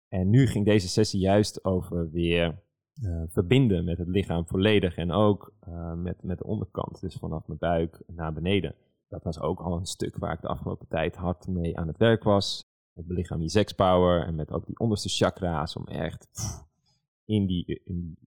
En 0.07 0.29
nu 0.29 0.47
ging 0.47 0.65
deze 0.65 0.87
sessie 0.87 1.19
juist 1.19 1.65
over 1.65 2.11
weer 2.11 2.63
verbinden 3.27 3.85
met 3.85 3.97
het 3.97 4.07
lichaam 4.07 4.47
volledig 4.47 4.95
en 4.95 5.11
ook 5.11 5.53
met, 5.95 6.23
met 6.23 6.37
de 6.37 6.45
onderkant, 6.45 7.01
dus 7.01 7.15
vanaf 7.15 7.47
mijn 7.47 7.59
buik 7.59 8.03
naar 8.07 8.33
beneden. 8.33 8.75
Dat 9.07 9.23
was 9.23 9.39
ook 9.39 9.59
al 9.59 9.77
een 9.77 9.85
stuk 9.85 10.17
waar 10.17 10.33
ik 10.33 10.41
de 10.41 10.47
afgelopen 10.47 10.87
tijd 10.87 11.15
hard 11.15 11.47
mee 11.47 11.77
aan 11.77 11.87
het 11.87 11.97
werk 11.97 12.23
was. 12.23 12.63
Met 12.95 13.07
belichaam 13.07 13.41
je 13.41 13.49
sekspower 13.49 14.25
en 14.25 14.35
met 14.35 14.51
ook 14.51 14.65
die 14.65 14.79
onderste 14.79 15.09
chakra's 15.09 15.75
om 15.75 15.87
echt 15.87 16.27
in, 17.25 17.45
die, 17.45 17.81
in, 17.85 18.17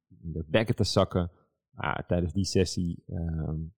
bekken 0.47 0.75
te 0.75 0.85
zakken. 0.85 1.31
Maar 1.71 2.07
tijdens 2.07 2.33
die 2.33 2.45
sessie, 2.45 3.03
um, 3.07 3.75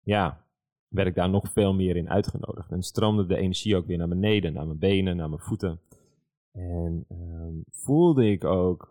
ja, 0.00 0.44
werd 0.88 1.08
ik 1.08 1.14
daar 1.14 1.30
nog 1.30 1.52
veel 1.52 1.74
meer 1.74 1.96
in 1.96 2.10
uitgenodigd. 2.10 2.70
En 2.70 2.82
stroomde 2.82 3.26
de 3.26 3.36
energie 3.36 3.76
ook 3.76 3.86
weer 3.86 3.98
naar 3.98 4.08
beneden, 4.08 4.52
naar 4.52 4.66
mijn 4.66 4.78
benen, 4.78 5.16
naar 5.16 5.28
mijn 5.28 5.40
voeten. 5.40 5.80
En 6.52 7.04
um, 7.08 7.64
voelde 7.70 8.30
ik 8.30 8.44
ook 8.44 8.88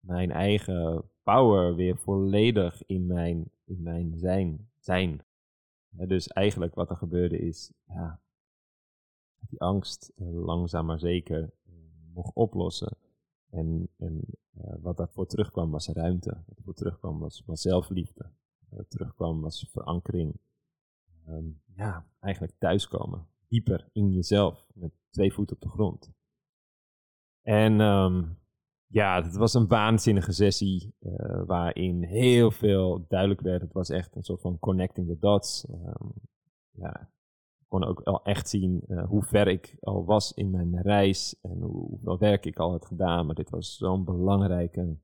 mijn 0.00 0.30
eigen 0.30 1.04
power 1.22 1.74
weer 1.74 1.96
volledig 1.96 2.82
in 2.86 3.06
mijn, 3.06 3.50
in 3.64 3.82
mijn 3.82 4.18
zijn. 4.18 4.70
zijn. 4.78 5.24
Dus 5.88 6.28
eigenlijk 6.28 6.74
wat 6.74 6.90
er 6.90 6.96
gebeurde 6.96 7.38
is, 7.38 7.72
ja, 7.84 8.20
die 9.48 9.60
angst 9.60 10.12
uh, 10.16 10.44
langzaam 10.44 10.86
maar 10.86 10.98
zeker 10.98 11.40
uh, 11.40 11.74
mocht 12.14 12.34
oplossen. 12.34 12.96
En, 13.50 13.88
en 13.96 14.20
uh, 14.58 14.74
wat 14.80 14.96
daarvoor 14.96 15.26
terugkwam 15.26 15.70
was 15.70 15.88
ruimte. 15.88 16.42
Wat 16.46 16.58
ervoor 16.58 16.74
terugkwam 16.74 17.18
was, 17.18 17.42
was 17.46 17.60
zelfliefde. 17.60 18.30
Wat 18.68 18.90
terugkwam 18.90 19.40
was 19.40 19.68
verankering. 19.70 20.36
Um, 21.28 21.60
ja, 21.74 22.06
eigenlijk 22.20 22.54
thuiskomen. 22.58 23.26
Dieper 23.48 23.88
in 23.92 24.12
jezelf. 24.12 24.70
Met 24.74 24.92
twee 25.10 25.32
voeten 25.32 25.56
op 25.56 25.62
de 25.62 25.68
grond. 25.68 26.12
En 27.42 27.80
um, 27.80 28.38
ja, 28.86 29.22
het 29.22 29.36
was 29.36 29.54
een 29.54 29.66
waanzinnige 29.66 30.32
sessie 30.32 30.94
waarin 31.46 32.02
heel 32.02 32.50
veel 32.50 33.04
duidelijk 33.08 33.40
werd. 33.40 33.62
Het 33.62 33.72
was 33.72 33.88
echt 33.88 34.16
een 34.16 34.22
soort 34.22 34.40
van 34.40 34.58
connecting 34.58 35.08
the 35.08 35.18
dots. 35.18 35.66
Um, 35.68 36.12
ja, 36.70 37.10
kon 37.72 37.84
ook 37.84 38.00
al 38.00 38.24
echt 38.24 38.48
zien 38.48 38.84
uh, 38.88 39.04
hoe 39.08 39.22
ver 39.22 39.48
ik 39.48 39.76
al 39.80 40.04
was 40.04 40.32
in 40.32 40.50
mijn 40.50 40.82
reis 40.82 41.40
en 41.42 41.60
hoe, 41.60 41.88
hoeveel 41.88 42.18
werk 42.18 42.46
ik 42.46 42.58
al 42.58 42.70
had 42.70 42.86
gedaan. 42.86 43.26
Maar 43.26 43.34
dit 43.34 43.50
was 43.50 43.76
zo'n 43.76 44.04
belangrijke 44.04 44.96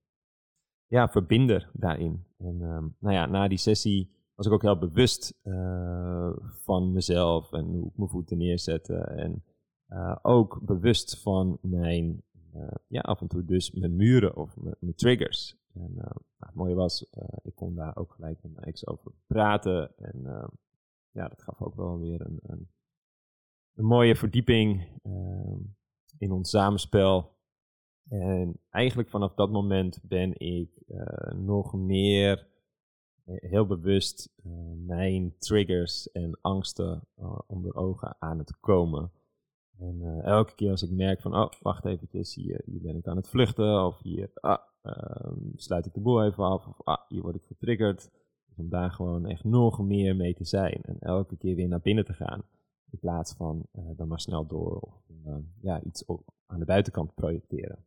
ja, 0.87 1.09
verbinder 1.09 1.71
daarin. 1.73 2.25
En 2.39 2.61
um, 2.61 2.97
nou 2.99 3.15
ja, 3.15 3.27
na 3.27 3.49
die 3.49 3.59
sessie 3.59 4.11
was 4.35 4.47
ik 4.47 4.53
ook 4.53 4.63
heel 4.63 4.79
bewust 4.79 5.41
uh, 5.45 6.31
van 6.63 6.93
mezelf 6.93 7.53
en 7.53 7.65
hoe 7.65 7.87
ik 7.87 7.97
mijn 7.97 8.11
voeten 8.11 8.39
neerzette. 8.39 8.95
En 8.97 9.45
ook 10.23 10.61
bewust 10.63 11.23
van 11.23 11.59
mijn 11.63 12.23
ja, 12.89 13.01
af 13.01 13.21
en 13.21 13.29
toe 13.29 13.45
dus 13.45 13.73
mijn 13.73 13.97
muren 13.97 14.37
of 14.37 14.57
mijn, 14.57 14.95
triggers. 14.95 15.57
En 15.75 15.93
uh, 15.97 16.05
het 16.39 16.55
mooie 16.55 16.75
was, 16.75 17.11
ik 17.43 17.55
kon 17.55 17.75
daar 17.75 17.97
ook 17.97 18.13
gelijk 18.13 18.43
met 18.43 18.53
mijn 18.53 18.67
ex 18.67 18.87
over 18.87 19.13
praten. 19.27 19.97
En 19.97 20.51
ja, 21.19 21.29
dat 21.29 21.43
gaf 21.43 21.63
ook 21.63 21.75
wel 21.75 21.99
weer 21.99 22.21
een, 22.21 22.39
een, 22.43 22.69
een 23.75 23.85
mooie 23.85 24.17
verdieping 24.17 24.87
in 26.19 26.33
ons 26.33 26.51
samenspel. 26.51 27.37
En 28.09 28.61
eigenlijk 28.71 29.09
vanaf 29.09 29.35
dat 29.35 29.51
moment 29.51 30.01
ben 30.03 30.39
ik 30.39 30.71
nog 31.35 31.75
meer 31.75 32.47
heel 33.25 33.67
bewust 33.67 34.35
mijn 34.87 35.35
triggers 35.39 36.11
en 36.13 36.39
angsten 36.41 37.09
onder 37.47 37.75
ogen 37.75 38.17
aan 38.19 38.39
het 38.39 38.61
komen. 38.61 39.13
En 39.79 40.21
elke 40.23 40.55
keer 40.55 40.71
als 40.71 40.83
ik 40.83 40.91
merk 40.91 41.21
van, 41.21 41.35
oh, 41.35 41.51
wacht 41.61 41.85
eventjes, 41.85 42.35
hier, 42.35 42.63
hier 42.65 42.81
ben 42.81 42.97
ik 42.97 43.07
aan 43.07 43.17
het 43.17 43.29
vluchten, 43.29 43.85
of 43.85 43.99
hier 43.99 44.31
ah, 44.35 44.59
uh, 44.83 45.33
sluit 45.55 45.87
ik 45.87 45.95
de 45.95 46.01
boel 46.01 46.25
even 46.25 46.45
af, 46.45 46.67
of 46.67 46.83
ah, 46.85 47.09
hier 47.09 47.23
word 47.23 47.35
ik 47.35 47.45
getriggerd. 47.45 48.11
Om 48.59 48.69
daar 48.69 48.91
gewoon 48.91 49.27
echt 49.27 49.45
nog 49.45 49.81
meer 49.81 50.17
mee 50.17 50.35
te 50.35 50.45
zijn 50.45 50.81
en 50.83 50.99
elke 50.99 51.37
keer 51.37 51.55
weer 51.55 51.69
naar 51.69 51.81
binnen 51.81 52.05
te 52.05 52.13
gaan. 52.13 52.43
In 52.91 52.99
plaats 52.99 53.35
van 53.35 53.67
uh, 53.73 53.85
dan 53.97 54.09
maar 54.09 54.21
snel 54.21 54.47
door 54.47 54.93
ehm, 55.25 55.41
ja, 55.61 55.83
iets 55.83 56.05
aan 56.47 56.59
de 56.59 56.65
buitenkant 56.65 57.15
projecteren. 57.15 57.85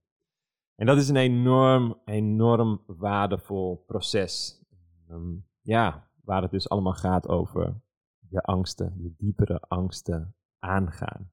En 0.75 0.85
dat 0.85 0.97
is 0.97 1.09
een 1.09 1.15
enorm, 1.15 1.97
enorm 2.05 2.81
waardevol 2.85 3.83
proces. 3.87 4.63
Um, 5.09 5.45
ja, 5.61 6.07
waar 6.23 6.41
het 6.41 6.51
dus 6.51 6.69
allemaal 6.69 6.93
gaat 6.93 7.27
over 7.27 7.81
je 8.29 8.41
angsten, 8.41 8.93
je 8.97 9.13
diepere 9.17 9.59
angsten 9.67 10.35
aangaan. 10.59 11.31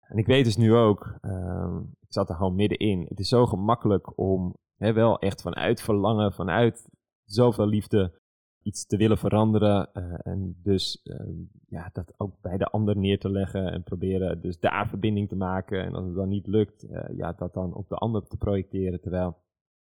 En 0.00 0.18
ik 0.18 0.26
weet 0.26 0.44
dus 0.44 0.56
nu 0.56 0.74
ook, 0.74 1.18
uh, 1.22 1.76
ik 2.00 2.12
zat 2.12 2.28
er 2.28 2.34
gewoon 2.34 2.54
middenin. 2.54 3.06
Het 3.08 3.18
is 3.18 3.28
zo 3.28 3.46
gemakkelijk 3.46 4.18
om 4.18 4.56
wel 4.76 5.18
echt 5.18 5.42
vanuit 5.42 5.82
verlangen, 5.82 6.32
vanuit 6.32 6.88
zoveel 7.24 7.66
liefde 7.66 8.19
iets 8.62 8.86
te 8.86 8.96
willen 8.96 9.18
veranderen. 9.18 9.88
Uh, 9.94 10.14
en 10.22 10.56
dus 10.62 11.00
uh, 11.04 11.16
ja, 11.68 11.90
dat 11.92 12.14
ook 12.16 12.40
bij 12.40 12.56
de 12.56 12.64
ander 12.64 12.96
neer 12.96 13.18
te 13.18 13.30
leggen 13.30 13.72
en 13.72 13.82
proberen 13.82 14.40
dus 14.40 14.58
daar 14.58 14.88
verbinding 14.88 15.28
te 15.28 15.36
maken. 15.36 15.84
En 15.84 15.94
als 15.94 16.04
het 16.04 16.14
dan 16.14 16.28
niet 16.28 16.46
lukt, 16.46 16.84
uh, 16.84 17.04
ja, 17.16 17.32
dat 17.32 17.54
dan 17.54 17.74
op 17.74 17.88
de 17.88 17.94
ander 17.94 18.26
te 18.26 18.36
projecteren. 18.36 19.00
Terwijl 19.00 19.36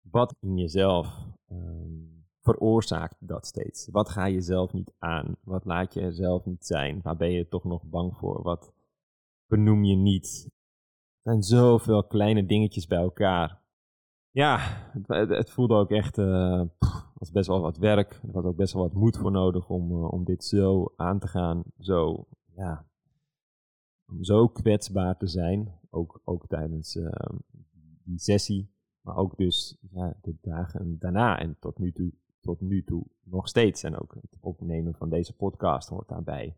wat 0.02 0.36
in 0.40 0.58
jezelf 0.58 1.28
ehm, 1.48 2.12
veroorzaakt 2.42 3.16
dat 3.20 3.46
steeds? 3.46 3.88
Wat 3.92 4.10
ga 4.10 4.26
je 4.26 4.42
zelf 4.42 4.74
niet 4.74 4.94
aan? 5.00 5.36
Wat 5.44 5.66
laat 5.66 5.94
je 5.94 6.02
er 6.02 6.14
zelf 6.14 6.46
niet 6.46 6.66
zijn? 6.66 7.00
Waar 7.02 7.18
ben 7.18 7.32
je 7.32 7.48
toch 7.48 7.64
nog 7.64 7.84
bang 7.84 8.18
voor? 8.18 8.42
Wat 8.42 8.74
benoem 9.48 9.84
je 9.84 9.96
niet. 9.96 10.50
Er 11.22 11.32
zijn 11.32 11.44
zoveel 11.44 12.04
kleine 12.04 12.46
dingetjes 12.46 12.88
bij 12.88 12.98
elkaar. 13.00 13.60
Ja, 14.32 14.58
het, 15.08 15.30
het 15.30 15.50
voelde 15.50 15.76
ook 15.76 15.92
echt 15.92 16.18
uh, 16.18 16.62
als 17.22 17.32
best 17.32 17.48
wel 17.48 17.62
wat 17.62 17.78
werk. 17.78 18.12
Er 18.12 18.32
was 18.32 18.44
ook 18.44 18.56
best 18.56 18.74
wel 18.74 18.84
wat 18.84 18.94
moed 18.94 19.18
voor 19.18 19.32
nodig 19.32 19.70
om, 19.70 19.92
uh, 19.92 20.12
om 20.12 20.24
dit 20.24 20.44
zo 20.44 20.94
aan 20.96 21.20
te 21.20 21.28
gaan. 21.28 21.64
Zo, 21.80 22.28
ja, 22.56 22.86
om 24.08 24.24
zo 24.24 24.48
kwetsbaar 24.48 25.18
te 25.18 25.28
zijn. 25.28 25.80
Ook, 25.90 26.22
ook 26.24 26.48
tijdens 26.48 26.96
uh, 26.96 27.10
die 28.04 28.20
sessie. 28.20 28.74
Maar 29.02 29.16
ook 29.16 29.38
dus 29.38 29.78
ja, 29.92 30.18
de 30.22 30.36
dagen 30.42 30.96
daarna 31.00 31.40
en 31.40 31.58
tot 31.60 31.80
nu, 31.80 31.92
toe, 31.92 32.14
tot 32.40 32.62
nu 32.62 32.84
toe 32.84 33.06
nog 33.24 33.48
steeds. 33.48 33.84
En 33.84 34.00
ook 34.00 34.14
het 34.14 34.38
opnemen 34.40 34.96
van 34.96 35.10
deze 35.10 35.36
podcast 35.36 35.90
hoort 35.90 36.08
daarbij 36.08 36.58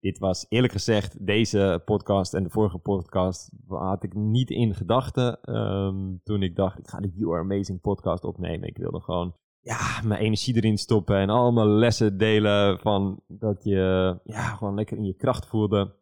dit 0.00 0.18
was 0.18 0.46
eerlijk 0.48 0.72
gezegd, 0.72 1.26
deze 1.26 1.82
podcast 1.84 2.34
en 2.34 2.42
de 2.42 2.50
vorige 2.50 2.78
podcast 2.78 3.50
had 3.66 4.02
ik 4.02 4.14
niet 4.14 4.50
in 4.50 4.74
gedachten. 4.74 5.56
Um, 5.56 6.20
toen 6.22 6.42
ik 6.42 6.56
dacht, 6.56 6.78
ik 6.78 6.88
ga 6.88 7.00
de 7.00 7.10
You 7.14 7.32
Are 7.32 7.42
Amazing 7.42 7.80
podcast 7.80 8.24
opnemen. 8.24 8.68
Ik 8.68 8.76
wilde 8.76 9.00
gewoon 9.00 9.34
ja, 9.66 10.00
mijn 10.04 10.20
energie 10.20 10.54
erin 10.54 10.78
stoppen 10.78 11.16
en 11.16 11.30
allemaal 11.30 11.66
lessen 11.66 12.18
delen 12.18 12.78
van 12.78 13.22
dat 13.26 13.64
je 13.64 14.18
ja, 14.24 14.42
gewoon 14.42 14.74
lekker 14.74 14.96
in 14.96 15.04
je 15.04 15.14
kracht 15.14 15.46
voelde. 15.46 15.94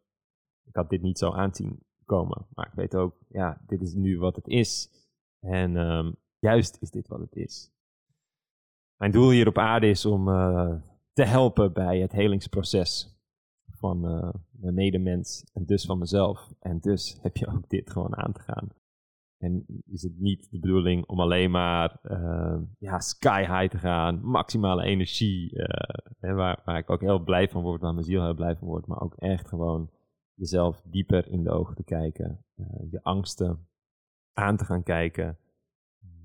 Ik 0.65 0.75
had 0.75 0.91
dit 0.91 1.03
niet 1.03 1.19
zo 1.19 1.33
aanzien 1.33 1.83
komen, 2.05 2.47
maar 2.55 2.67
ik 2.67 2.75
weet 2.75 2.95
ook, 2.97 3.17
ja, 3.29 3.61
dit 3.67 3.83
is 3.83 3.95
nu 3.95 4.19
wat 4.19 4.37
het 4.37 4.47
is. 4.47 4.91
En 5.41 5.77
um, 5.77 6.17
juist 6.39 6.77
is 6.81 6.91
dit 6.91 7.09
wat 7.09 7.21
het 7.21 7.35
is. 7.37 7.73
Mijn 8.97 9.13
doel 9.13 9.31
hier 9.31 9.49
op 9.49 9.59
aarde 9.59 9.89
is 9.89 10.07
om 10.07 10.29
uh, 10.29 10.75
te 11.13 11.25
helpen 11.25 11.73
bij 11.73 11.99
het 11.99 12.13
helingsproces 12.13 13.19
van 13.67 14.11
uh, 14.11 14.29
mijn 14.51 14.75
medemens 14.75 15.45
en 15.53 15.65
dus 15.65 15.85
van 15.85 15.99
mezelf. 15.99 16.51
En 16.61 16.81
dus 16.81 17.19
heb 17.23 17.37
je 17.37 17.47
ook 17.47 17.69
dit 17.69 17.91
gewoon 17.91 18.17
aan 18.17 18.33
te 18.33 18.41
gaan. 18.41 18.69
En 19.45 19.65
is 19.87 20.03
het 20.03 20.19
niet 20.19 20.51
de 20.51 20.59
bedoeling 20.59 21.07
om 21.07 21.21
alleen 21.21 21.51
maar 21.51 21.99
uh, 22.03 22.59
ja, 22.79 23.01
sky 23.01 23.41
high 23.41 23.71
te 23.71 23.79
gaan, 23.79 24.25
maximale 24.25 24.83
energie, 24.85 25.55
uh, 25.55 26.35
waar, 26.35 26.63
waar 26.65 26.79
ik 26.79 26.91
ook 26.91 27.01
heel 27.01 27.19
blij 27.19 27.49
van 27.49 27.63
word, 27.63 27.81
waar 27.81 27.95
mijn 27.95 28.07
ziel 28.07 28.23
heel 28.23 28.35
blij 28.35 28.57
van 28.57 28.69
wordt, 28.69 28.87
maar 28.87 29.01
ook 29.01 29.15
echt 29.15 29.49
gewoon 29.49 29.91
jezelf 30.35 30.83
dieper 30.85 31.29
in 31.29 31.43
de 31.43 31.51
ogen 31.51 31.75
te 31.75 31.85
kijken, 31.85 32.45
je 32.91 33.03
angsten 33.03 33.67
aan 34.33 34.57
te 34.57 34.65
gaan 34.65 34.83
kijken. 34.83 35.39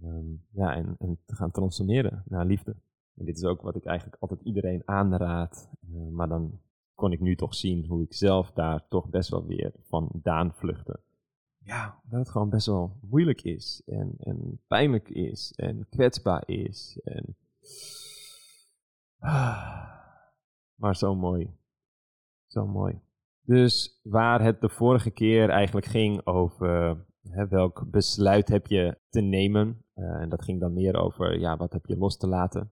Ehm, 0.01 0.25
ja, 0.51 0.75
en, 0.75 0.95
en 0.99 1.19
te 1.25 1.35
gaan 1.35 1.51
transformeren 1.51 2.23
naar 2.25 2.45
liefde. 2.45 2.75
En 3.15 3.25
dit 3.25 3.38
is 3.38 3.43
ook 3.43 3.61
wat 3.61 3.75
ik 3.75 3.85
eigenlijk 3.85 4.21
altijd 4.21 4.41
iedereen 4.41 4.81
aanraad. 4.85 5.69
Maar 6.11 6.27
dan 6.27 6.59
kon 6.95 7.11
ik 7.11 7.19
nu 7.19 7.35
toch 7.35 7.55
zien 7.55 7.85
hoe 7.85 8.03
ik 8.03 8.13
zelf 8.13 8.51
daar 8.51 8.88
toch 8.88 9.09
best 9.09 9.29
wel 9.29 9.45
weer 9.45 9.73
vandaan 9.88 10.53
vluchtte. 10.53 10.99
Ja, 11.69 11.99
dat 12.03 12.19
het 12.19 12.29
gewoon 12.29 12.49
best 12.49 12.65
wel 12.65 12.97
moeilijk 13.01 13.41
is 13.41 13.81
en, 13.85 14.13
en 14.19 14.61
pijnlijk 14.67 15.09
is 15.09 15.53
en 15.55 15.88
kwetsbaar 15.89 16.43
is. 16.45 16.99
En, 17.03 17.35
maar 20.81 20.95
zo 20.95 21.15
mooi. 21.15 21.57
Zo 22.47 22.67
mooi. 22.67 23.01
Dus 23.41 23.99
waar 24.03 24.41
het 24.41 24.61
de 24.61 24.69
vorige 24.69 25.11
keer 25.11 25.49
eigenlijk 25.49 25.85
ging 25.85 26.25
over 26.25 27.05
hè, 27.21 27.47
welk 27.47 27.85
besluit 27.91 28.47
heb 28.47 28.67
je 28.67 28.97
te 29.09 29.21
nemen. 29.21 29.83
Uh, 29.95 30.21
en 30.21 30.29
dat 30.29 30.43
ging 30.43 30.59
dan 30.59 30.73
meer 30.73 30.95
over 30.95 31.39
ja, 31.39 31.57
wat 31.57 31.73
heb 31.73 31.85
je 31.85 31.97
los 31.97 32.17
te 32.17 32.27
laten 32.27 32.71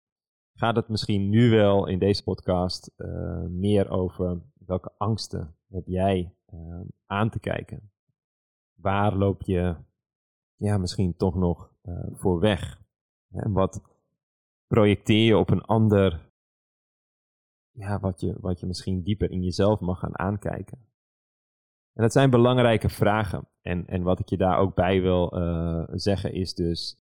gaat 0.57 0.75
het 0.75 0.87
misschien 0.87 1.29
nu 1.29 1.49
wel 1.49 1.87
in 1.87 1.99
deze 1.99 2.23
podcast 2.23 2.91
uh, 2.97 3.45
meer 3.49 3.89
over 3.89 4.41
welke 4.65 4.91
angsten 4.97 5.55
heb 5.67 5.87
jij 5.87 6.33
uh, 6.53 6.81
aan 7.05 7.29
te 7.29 7.39
kijken? 7.39 7.91
Waar 8.81 9.15
loop 9.15 9.41
je 9.41 9.75
ja, 10.55 10.77
misschien 10.77 11.15
toch 11.15 11.35
nog 11.35 11.73
uh, 11.83 12.07
voor 12.11 12.39
weg? 12.39 12.81
En 13.29 13.51
wat 13.51 13.81
projecteer 14.67 15.25
je 15.25 15.37
op 15.37 15.49
een 15.49 15.61
ander, 15.61 16.31
ja, 17.71 17.99
wat, 17.99 18.19
je, 18.21 18.35
wat 18.39 18.59
je 18.59 18.65
misschien 18.65 19.03
dieper 19.03 19.31
in 19.31 19.43
jezelf 19.43 19.79
mag 19.79 19.99
gaan 19.99 20.19
aankijken? 20.19 20.77
En 21.93 22.03
dat 22.03 22.11
zijn 22.11 22.29
belangrijke 22.29 22.89
vragen. 22.89 23.47
En, 23.61 23.87
en 23.87 24.03
wat 24.03 24.19
ik 24.19 24.29
je 24.29 24.37
daar 24.37 24.57
ook 24.57 24.75
bij 24.75 25.01
wil 25.01 25.29
zeggen 25.93 26.33
is 26.33 26.53
dus, 26.53 26.99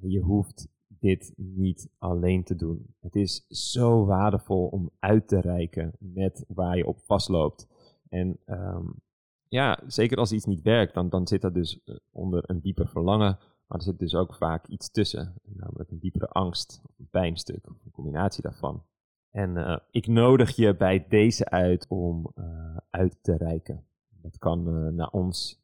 je 0.00 0.20
hoeft 0.20 0.68
dit 0.86 1.32
niet 1.36 1.90
alleen 1.98 2.44
te 2.44 2.54
doen. 2.54 2.94
Het 3.00 3.16
is 3.16 3.46
zo 3.48 4.04
waardevol 4.04 4.66
om 4.66 4.90
uit 4.98 5.28
te 5.28 5.40
reiken 5.40 5.92
met 5.98 6.44
waar 6.48 6.76
je 6.76 6.86
op 6.86 6.98
vastloopt. 6.98 7.68
En 8.08 8.38
um, 8.46 9.00
ja, 9.48 9.80
zeker 9.86 10.18
als 10.18 10.32
iets 10.32 10.44
niet 10.44 10.62
werkt, 10.62 10.94
dan, 10.94 11.08
dan 11.08 11.26
zit 11.26 11.40
dat 11.40 11.54
dus 11.54 11.80
eh, 11.84 11.96
onder 12.10 12.42
een 12.46 12.60
dieper 12.60 12.88
verlangen. 12.88 13.38
Maar 13.66 13.78
er 13.78 13.84
zit 13.84 13.98
dus 13.98 14.14
ook 14.14 14.34
vaak 14.34 14.66
iets 14.66 14.90
tussen, 14.90 15.34
namelijk 15.42 15.90
een 15.90 15.98
diepere 15.98 16.28
angst, 16.28 16.82
een 16.98 17.08
pijnstuk, 17.10 17.66
een 17.66 17.90
combinatie 17.92 18.42
daarvan. 18.42 18.82
En 19.30 19.56
uh, 19.56 19.76
ik 19.90 20.06
nodig 20.06 20.56
je 20.56 20.76
bij 20.76 21.06
deze 21.08 21.50
uit 21.50 21.86
om 21.88 22.32
uh, 22.34 22.76
uit 22.90 23.18
te 23.22 23.36
reiken. 23.36 23.84
Dat 24.22 24.38
kan 24.38 24.94
naar 24.94 25.10
ons, 25.10 25.60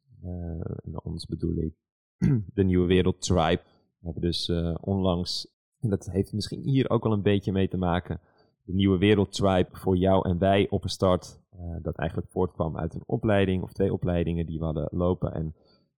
naar 0.83 1.01
ons 1.03 1.25
bedoel 1.25 1.57
ik, 1.57 1.73
de 2.53 2.63
Nieuwe 2.63 2.87
Wereld 2.87 3.21
Tribe 3.21 3.61
we 4.05 4.11
hebben 4.11 4.21
dus 4.21 4.51
onlangs, 4.81 5.47
en 5.79 5.89
dat 5.89 6.05
heeft 6.11 6.33
misschien 6.33 6.61
hier 6.61 6.89
ook 6.89 7.03
wel 7.03 7.13
een 7.13 7.21
beetje 7.21 7.51
mee 7.51 7.67
te 7.67 7.77
maken, 7.77 8.19
de 8.65 8.73
nieuwe 8.73 8.97
wereldtribe 8.97 9.69
voor 9.71 9.97
jou 9.97 10.29
en 10.29 10.37
wij 10.37 10.67
opgestart. 10.69 11.39
Uh, 11.53 11.75
dat 11.81 11.95
eigenlijk 11.95 12.29
voortkwam 12.31 12.77
uit 12.77 12.93
een 12.93 13.03
opleiding 13.05 13.63
of 13.63 13.73
twee 13.73 13.93
opleidingen 13.93 14.45
die 14.45 14.59
we 14.59 14.65
hadden 14.65 14.87
lopen. 14.91 15.33
En 15.33 15.55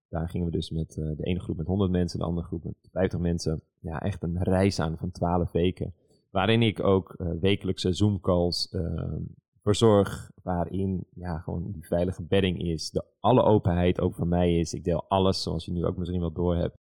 daar 0.09 0.29
gingen 0.29 0.45
we 0.45 0.51
dus 0.51 0.69
met 0.69 0.95
uh, 0.97 1.17
de 1.17 1.23
ene 1.23 1.39
groep 1.39 1.57
met 1.57 1.67
100 1.67 1.91
mensen, 1.91 2.19
de 2.19 2.25
andere 2.25 2.47
groep 2.47 2.63
met 2.63 2.75
50 2.91 3.19
mensen. 3.19 3.61
Ja, 3.79 3.99
echt 3.99 4.23
een 4.23 4.43
reis 4.43 4.79
aan 4.79 4.97
van 4.97 5.11
12 5.11 5.51
weken. 5.51 5.93
Waarin 6.31 6.61
ik 6.61 6.83
ook 6.83 7.15
wekelijkse 7.39 7.93
Zoom-calls 7.93 8.69
ehm, 8.69 9.21
verzorg. 9.67 10.31
Waarin 10.43 11.05
ja, 11.13 11.39
gewoon 11.39 11.71
die 11.71 11.85
veilige 11.85 12.23
bedding 12.23 12.61
is. 12.61 12.89
De 12.89 13.03
alle 13.19 13.43
openheid 13.43 13.99
ook 14.01 14.15
van 14.15 14.27
mij 14.27 14.59
is. 14.59 14.73
Ik 14.73 14.83
deel 14.83 15.05
alles, 15.07 15.43
zoals 15.43 15.65
je 15.65 15.71
nu 15.71 15.85
ook 15.85 15.97
misschien 15.97 16.19
wel 16.19 16.31
door 16.31 16.55
hebt. 16.55 16.77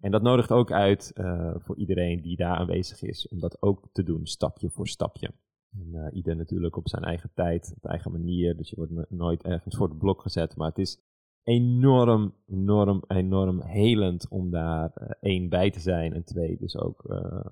En 0.00 0.10
dat 0.10 0.22
nodigt 0.22 0.52
ook 0.52 0.72
uit 0.72 1.12
uh, 1.14 1.54
voor 1.56 1.76
iedereen 1.76 2.22
die 2.22 2.36
daar 2.36 2.56
aanwezig 2.56 3.02
is, 3.02 3.28
om 3.28 3.38
dat 3.38 3.62
ook 3.62 3.88
te 3.92 4.02
doen, 4.02 4.26
stapje 4.26 4.70
voor 4.70 4.88
stapje. 4.88 5.30
En 5.70 5.88
uh, 5.92 6.06
ieder 6.12 6.36
natuurlijk 6.36 6.76
op 6.76 6.88
zijn 6.88 7.02
eigen 7.02 7.30
tijd, 7.34 7.72
op 7.76 7.90
eigen 7.90 8.12
manier. 8.12 8.56
Dus 8.56 8.70
je 8.70 8.76
wordt 8.76 9.10
nooit 9.10 9.42
ergens 9.42 9.76
voor 9.76 9.88
het 9.88 9.98
blok 9.98 10.22
gezet. 10.22 10.56
Maar 10.56 10.68
het 10.68 10.78
is 10.78 11.00
enorm, 11.42 12.34
enorm, 12.46 13.02
enorm 13.06 13.62
helend 13.62 14.28
om 14.28 14.50
daar 14.50 14.92
uh, 15.02 15.08
één 15.20 15.48
bij 15.48 15.70
te 15.70 15.80
zijn. 15.80 16.12
En 16.12 16.24
twee, 16.24 16.56
dus 16.58 16.76
ook 16.76 17.02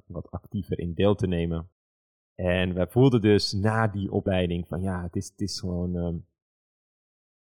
wat 0.07 0.31
actiever 0.31 0.79
in 0.79 0.95
deel 0.95 1.15
te 1.15 1.27
nemen. 1.27 1.71
En 2.35 2.75
wij 2.75 2.87
voelden 2.87 3.21
dus 3.21 3.53
na 3.53 3.89
die 3.89 4.13
opleiding 4.13 4.69
van 4.69 4.83
ja, 4.83 5.03
het 5.03 5.17
is, 5.17 5.29
het 5.29 5.41
is 5.41 5.61
gewoon. 5.61 6.25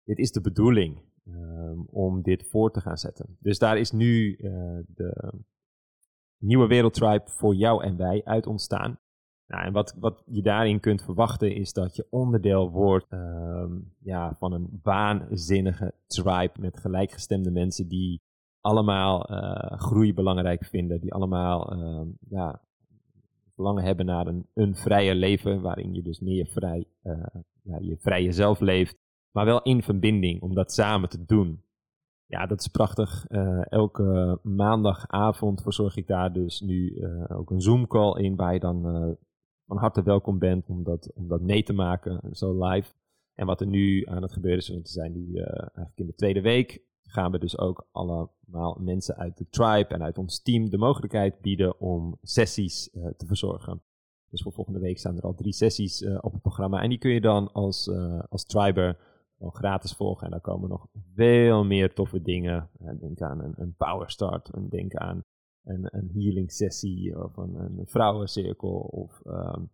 Dit 0.05 0.18
is 0.18 0.33
de 0.33 0.40
bedoeling. 0.40 1.10
Um, 1.24 1.87
om 1.90 2.22
dit 2.22 2.48
voor 2.48 2.72
te 2.72 2.80
gaan 2.80 2.98
zetten. 2.98 3.37
Dus 3.40 3.59
daar 3.59 3.78
is 3.78 3.90
nu 3.90 4.37
uh, 4.37 4.78
de 4.87 5.33
nieuwe 6.38 6.66
wereldtribe 6.66 7.22
voor 7.24 7.54
jou 7.54 7.85
en 7.85 7.96
wij 7.96 8.20
uit 8.24 8.46
ontstaan. 8.46 8.98
Nou, 9.46 9.64
en 9.64 9.72
wat, 9.72 9.96
wat 9.98 10.22
je 10.26 10.42
daarin 10.42 10.80
kunt 10.80 11.02
verwachten 11.02 11.54
is 11.54 11.72
dat 11.72 11.96
je 11.96 12.06
onderdeel 12.11 12.70
wordt 12.70 13.12
um, 13.12 13.94
ja, 13.98 14.35
van 14.38 14.52
een 14.52 14.80
waanzinnige 14.83 15.94
tribe 16.06 16.52
met 16.61 16.78
gelijkgestemde 16.78 17.50
mensen 17.50 17.88
die 17.88 18.22
allemaal 18.61 19.30
uh, 19.30 19.78
groei 19.78 20.14
belangrijk 20.14 20.64
vinden, 20.64 21.00
die 21.00 21.12
allemaal 21.14 21.76
uh, 21.76 22.12
ja, 22.28 22.61
verlangen 23.54 23.85
hebben 23.85 24.06
naar 24.06 24.26
een, 24.26 24.46
een 24.54 24.76
vrije 24.76 25.14
leven, 25.14 25.61
waarin 25.61 25.94
je 25.94 26.02
dus 26.02 26.20
meer 26.20 26.46
vrij, 26.46 26.87
uh, 27.02 27.24
ja, 27.62 27.78
je 27.80 27.96
vrije 27.98 28.33
zelf 28.33 28.61
leeft 28.61 28.98
maar 29.31 29.45
wel 29.45 29.62
in 29.62 29.83
verbinding 29.83 30.43
om 30.43 30.55
dat 30.55 30.73
samen 30.73 31.09
te 31.09 31.25
doen. 31.25 31.62
Ja, 32.27 32.47
dat 32.47 32.61
is 32.61 32.69
prachtig. 32.69 33.25
Uh, 33.29 33.73
elke 33.73 34.38
maandagavond 34.43 35.62
verzorg 35.62 35.97
ik 35.97 36.07
daar 36.07 36.33
dus 36.33 36.61
nu 36.61 36.90
uh, 36.90 37.25
ook 37.38 37.51
een 37.51 37.61
Zoom-call 37.61 38.23
in, 38.23 38.37
waar 38.37 38.53
je 38.53 38.61
dan 38.61 38.97
uh, 38.97 39.12
van 39.66 39.77
harte 39.77 40.03
welkom 40.03 40.38
bent 40.38 40.69
om 40.69 40.85
dat, 40.85 41.12
om 41.14 41.29
dat 41.29 41.40
mee 41.40 41.62
te 41.62 41.73
maken, 41.73 42.37
zo 42.37 42.64
live. 42.64 42.93
En 43.35 43.47
wat 43.47 43.61
er 43.61 43.66
nu 43.66 44.07
aan 44.07 44.23
het 44.23 44.33
gebeuren 44.33 44.61
is, 44.61 44.69
want 44.69 44.83
we 44.83 44.88
zijn 44.88 45.12
nu 45.12 45.37
eigenlijk 45.37 45.99
in 45.99 46.07
de 46.07 46.14
tweede 46.14 46.40
week, 46.40 46.83
gaan 47.03 47.31
we 47.31 47.38
dus 47.38 47.59
ook 47.59 47.88
allemaal 47.93 48.77
mensen 48.81 49.16
uit 49.16 49.37
de 49.37 49.49
tribe 49.49 49.95
en 49.95 50.03
uit 50.03 50.19
ons 50.19 50.43
team 50.43 50.71
de 50.71 50.79
mogelijkheid 50.79 51.40
bieden 51.40 51.81
om 51.81 52.19
sessies 52.23 52.90
te 53.16 53.27
verzorgen. 53.27 53.83
Dus 54.29 54.43
voor 54.43 54.53
volgende 54.53 54.81
week 54.81 54.99
staan 54.99 55.16
er 55.16 55.23
al 55.23 55.35
drie 55.35 55.53
sessies 55.53 56.07
op 56.21 56.33
het 56.33 56.43
programma. 56.43 56.83
En 56.83 56.88
die 56.88 56.99
kun 56.99 57.11
je 57.11 57.21
dan 57.21 57.53
als, 57.53 57.90
als 58.29 58.45
triber 58.45 58.99
gratis 59.48 59.92
volgen. 59.92 60.24
En 60.24 60.31
daar 60.31 60.40
komen 60.40 60.68
nog 60.68 60.87
veel 61.14 61.64
meer 61.64 61.94
toffe 61.94 62.22
dingen. 62.22 62.70
Denk 63.00 63.20
aan 63.20 63.40
een, 63.40 63.55
een 63.57 63.74
power 63.76 64.11
start, 64.11 64.70
denk 64.70 64.94
aan 64.94 65.22
een, 65.64 65.88
een 65.90 66.11
healing 66.12 66.53
sessie 66.53 67.24
of 67.24 67.37
een, 67.37 67.55
een 67.55 67.87
vrouwencirkel 67.87 68.79
of 68.79 69.20
um, 69.26 69.70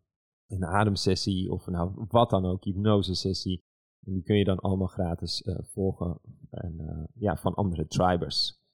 een 0.46 0.64
ademsessie 0.64 1.52
of 1.52 1.66
nou, 1.66 2.07
wat 2.09 2.31
dan 2.31 2.44
ook, 2.44 2.64
hypnose 2.64 3.14
sessie. 3.14 3.64
En 4.07 4.12
die 4.12 4.22
kun 4.22 4.37
je 4.37 4.44
dan 4.44 4.59
allemaal 4.59 4.87
gratis 4.87 5.42
uh, 5.42 5.57
volgen 5.62 6.20
en, 6.50 6.74
uh, 6.81 7.05
ja, 7.14 7.37
van 7.37 7.55
andere 7.55 7.87
tribers. 7.87 8.64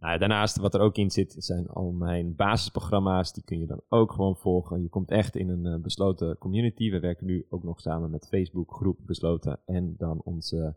Nou, 0.00 0.18
daarnaast, 0.18 0.56
wat 0.56 0.74
er 0.74 0.80
ook 0.80 0.96
in 0.96 1.10
zit, 1.10 1.34
zijn 1.38 1.68
al 1.68 1.90
mijn 1.90 2.36
basisprogramma's. 2.36 3.32
Die 3.32 3.44
kun 3.44 3.58
je 3.58 3.66
dan 3.66 3.80
ook 3.88 4.12
gewoon 4.12 4.36
volgen. 4.36 4.82
Je 4.82 4.88
komt 4.88 5.10
echt 5.10 5.36
in 5.36 5.48
een 5.48 5.64
uh, 5.64 5.82
besloten 5.82 6.38
community. 6.38 6.90
We 6.90 7.00
werken 7.00 7.26
nu 7.26 7.46
ook 7.48 7.62
nog 7.62 7.80
samen 7.80 8.10
met 8.10 8.28
Facebook 8.28 8.74
groep 8.74 8.98
besloten. 9.06 9.60
En 9.66 9.94
dan 9.96 10.20
onze 10.24 10.76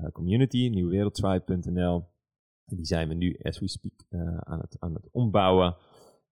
uh, 0.00 0.06
community, 0.12 0.68
nieuwwereldtribe.nl. 0.68 2.04
Die 2.64 2.84
zijn 2.84 3.08
we 3.08 3.14
nu, 3.14 3.38
as 3.42 3.58
we 3.58 3.68
speak, 3.68 4.04
uh, 4.10 4.36
aan, 4.38 4.58
het, 4.60 4.76
aan 4.78 4.94
het 4.94 5.08
ombouwen. 5.10 5.76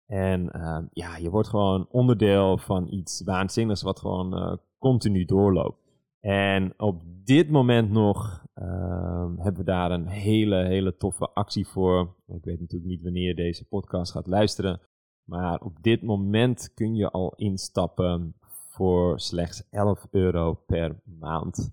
En 0.06 0.50
ehm, 0.50 0.84
ja, 0.92 1.16
je 1.16 1.30
wordt 1.30 1.48
gewoon 1.48 1.88
onderdeel 1.90 2.58
van 2.58 2.88
iets 2.88 3.22
waanzinnigs 3.24 3.82
wat 3.82 3.98
gewoon 3.98 4.58
continu 4.78 5.24
doorloopt. 5.24 5.82
En 6.20 6.74
op 6.76 7.02
dit 7.24 7.50
moment 7.50 7.90
nog 7.90 8.43
uh, 8.54 9.30
hebben 9.36 9.64
we 9.64 9.70
daar 9.70 9.90
een 9.90 10.06
hele, 10.06 10.56
hele 10.56 10.96
toffe 10.96 11.28
actie 11.28 11.66
voor. 11.66 12.14
Ik 12.26 12.44
weet 12.44 12.60
natuurlijk 12.60 12.90
niet 12.90 13.02
wanneer 13.02 13.26
je 13.26 13.34
deze 13.34 13.64
podcast 13.64 14.12
gaat 14.12 14.26
luisteren. 14.26 14.80
Maar 15.24 15.60
op 15.60 15.82
dit 15.82 16.02
moment 16.02 16.74
kun 16.74 16.94
je 16.94 17.10
al 17.10 17.34
instappen 17.34 18.34
voor 18.68 19.20
slechts 19.20 19.68
11 19.70 20.06
euro 20.10 20.54
per 20.66 21.00
maand. 21.04 21.72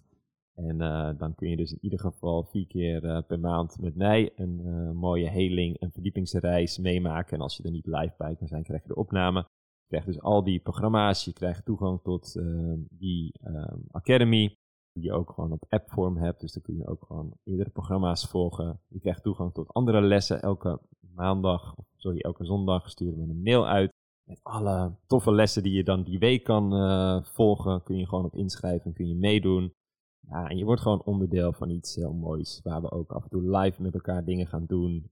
En 0.56 0.82
uh, 0.82 1.10
dan 1.18 1.36
kun 1.36 1.50
je 1.50 1.58
dus 1.58 1.72
in 1.72 1.80
ieder 1.82 2.00
geval 2.00 2.44
vier 2.44 2.68
keer 2.68 3.04
uh, 3.04 3.22
per 3.28 3.40
maand 3.40 3.78
met 3.80 3.96
mij 3.96 4.32
een 4.36 4.62
uh, 4.66 4.92
mooie 4.92 5.30
heling, 5.30 5.82
een 5.82 5.92
verdiepingsreis 5.92 6.78
meemaken. 6.78 7.34
En 7.34 7.42
als 7.42 7.58
je 7.58 7.64
er 7.64 7.72
niet 7.72 7.86
live 7.86 8.14
bij 8.18 8.36
kan 8.36 8.48
zijn, 8.48 8.64
krijg 8.64 8.82
je 8.82 8.88
de 8.88 8.96
opname 8.96 9.46
krijgt 9.92 10.08
dus 10.08 10.22
al 10.22 10.44
die 10.44 10.60
programma's. 10.60 11.26
Je 11.26 11.34
krijgt 11.34 11.66
toegang 11.66 12.02
tot 12.04 12.42
die 12.90 13.34
uh, 13.48 13.64
Academy. 13.92 14.58
Die 14.94 15.04
je 15.04 15.14
ook 15.14 15.32
gewoon 15.32 15.52
op 15.52 15.66
appvorm 15.70 16.18
hebt. 16.18 16.42
Dus 16.42 16.54
dan 16.54 16.62
kun 16.62 16.78
je 16.78 16.88
ook 16.88 17.04
gewoon 17.08 17.34
eerdere 17.44 17.70
programma's 17.70 18.28
volgen. 18.28 18.80
Je 18.88 19.00
krijgt 19.00 19.24
toegang 19.24 19.54
tot 19.54 19.74
andere 19.74 20.02
lessen. 20.02 20.42
Elke 20.42 20.80
maandag, 21.16 21.76
sorry, 21.96 22.20
elke 22.20 22.46
zondag 22.46 22.90
sturen 22.90 23.18
we 23.18 23.34
een 23.34 23.42
mail 23.42 23.68
uit. 23.68 23.94
Met 24.24 24.40
alle 24.44 24.96
toffe 25.08 25.32
lessen 25.32 25.64
die 25.64 25.74
je 25.74 25.84
dan 25.84 26.04
die 26.04 26.20
week 26.20 26.44
kan 26.44 26.74
uh, 26.74 27.24
volgen. 27.24 27.84
Kun 27.84 27.98
je 27.98 28.08
gewoon 28.08 28.26
op 28.26 28.36
inschrijven 28.36 28.86
en 28.86 28.94
kun 28.94 29.08
je 29.08 29.16
meedoen. 29.16 29.74
Ja, 30.20 30.50
en 30.50 30.58
je 30.58 30.66
wordt 30.66 30.82
gewoon 30.82 31.04
onderdeel 31.04 31.54
van 31.54 31.70
iets 31.70 31.96
heel 31.96 32.14
moois. 32.14 32.60
Waar 32.64 32.82
we 32.82 32.92
ook 32.92 33.12
af 33.12 33.24
en 33.24 33.30
toe 33.30 33.58
live 33.58 33.82
met 33.82 33.94
elkaar 33.94 34.26
dingen 34.26 34.48
gaan 34.48 34.66
doen. 34.66 35.12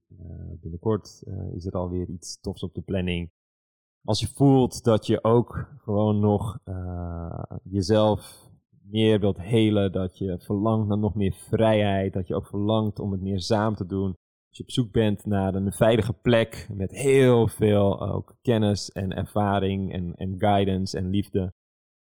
binnenkort 0.60 1.22
is 1.52 1.66
er 1.66 1.72
alweer 1.72 2.08
iets 2.08 2.40
tofs 2.40 2.62
op 2.62 2.74
de 2.74 2.80
planning. 2.80 3.30
Als 4.04 4.20
je 4.20 4.26
voelt 4.26 4.84
dat 4.84 5.06
je 5.06 5.24
ook 5.24 5.68
gewoon 5.78 6.20
nog 6.20 6.58
jezelf 7.62 8.49
meer 8.90 9.20
wilt 9.20 9.40
helen, 9.40 9.92
dat 9.92 10.18
je 10.18 10.38
verlangt 10.38 10.88
naar 10.88 10.98
nog 10.98 11.14
meer 11.14 11.32
vrijheid, 11.32 12.12
dat 12.12 12.28
je 12.28 12.34
ook 12.34 12.46
verlangt 12.46 12.98
om 12.98 13.12
het 13.12 13.20
meer 13.20 13.40
samen 13.40 13.76
te 13.76 13.86
doen. 13.86 14.14
Als 14.48 14.58
je 14.58 14.62
op 14.62 14.70
zoek 14.70 14.92
bent 14.92 15.26
naar 15.26 15.54
een 15.54 15.72
veilige 15.72 16.12
plek 16.12 16.68
met 16.72 16.90
heel 16.90 17.48
veel 17.48 18.08
ook 18.08 18.36
kennis 18.42 18.90
en 18.90 19.16
ervaring 19.16 19.92
en, 19.92 20.14
en 20.14 20.34
guidance 20.38 20.96
en 20.96 21.10
liefde, 21.10 21.52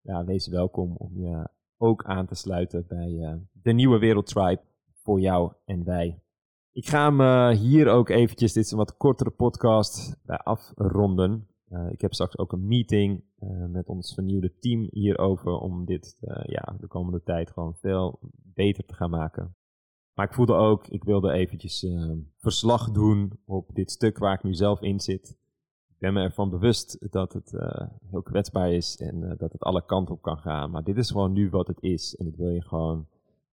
ja, 0.02 0.26
wees 0.26 0.48
welkom 0.48 0.96
om 0.96 1.18
je 1.18 1.50
ook 1.78 2.04
aan 2.04 2.26
te 2.26 2.36
sluiten 2.36 2.86
bij 2.88 3.10
uh, 3.10 3.34
de 3.52 3.74
nieuwe 3.74 4.00
Wereldtribe 4.00 4.62
voor 5.04 5.20
jou 5.20 5.54
en 5.66 5.84
wij. 5.84 6.24
Ik 6.72 6.88
ga 6.88 7.06
hem 7.06 7.22
uh, 7.22 7.62
hier 7.62 7.88
ook 7.88 8.10
eventjes, 8.10 8.54
dit 8.54 8.66
is 8.66 8.72
een 8.72 8.78
wat 8.78 8.98
kortere 8.98 9.30
podcast, 9.30 10.18
bij 10.26 10.38
afronden. 10.38 11.49
Uh, 11.72 11.92
ik 11.92 12.02
heb 12.02 12.14
straks 12.14 12.38
ook 12.38 12.52
een 12.52 12.68
meeting 12.68 13.24
uh, 13.40 13.66
met 13.66 13.88
ons 13.88 14.14
vernieuwde 14.14 14.60
team 14.60 14.88
hierover 14.92 15.52
om 15.52 15.86
dit 15.86 16.18
uh, 16.22 16.44
ja, 16.44 16.76
de 16.80 16.88
komende 16.88 17.24
tijd 17.24 17.52
gewoon 17.52 17.76
veel 17.76 18.20
beter 18.54 18.86
te 18.86 18.94
gaan 18.94 19.10
maken. 19.10 19.56
Maar 20.14 20.26
ik 20.26 20.34
voelde 20.34 20.54
ook, 20.54 20.88
ik 20.88 21.04
wilde 21.04 21.32
eventjes 21.32 21.86
verslag 22.38 22.92
doen 22.92 23.40
op 23.46 23.70
dit 23.74 23.92
stuk 23.92 24.18
waar 24.18 24.34
ik 24.34 24.44
nu 24.44 24.54
zelf 24.54 24.82
in 24.82 25.00
zit. 25.00 25.30
Ik 25.90 25.96
ben 25.98 26.14
me 26.14 26.22
ervan 26.22 26.50
bewust 26.50 27.12
dat 27.12 27.34
het 27.34 27.52
heel 28.10 28.22
kwetsbaar 28.22 28.72
is 28.74 28.98
en 28.98 29.36
dat 29.38 29.52
het 29.52 29.64
alle 29.64 29.86
kanten 29.86 30.16
op 30.16 30.22
kan 30.22 30.38
gaan. 30.38 30.72
Maar 30.72 30.84
dit 30.84 30.98
is 30.98 31.12
gewoon 31.12 31.34
nu 31.34 31.50
wat 31.50 31.68
het 31.68 31.82
is. 31.82 32.16
En 32.16 32.28
ik 32.28 32.36
wil 32.36 32.50
je 32.50 32.62
gewoon 32.62 33.08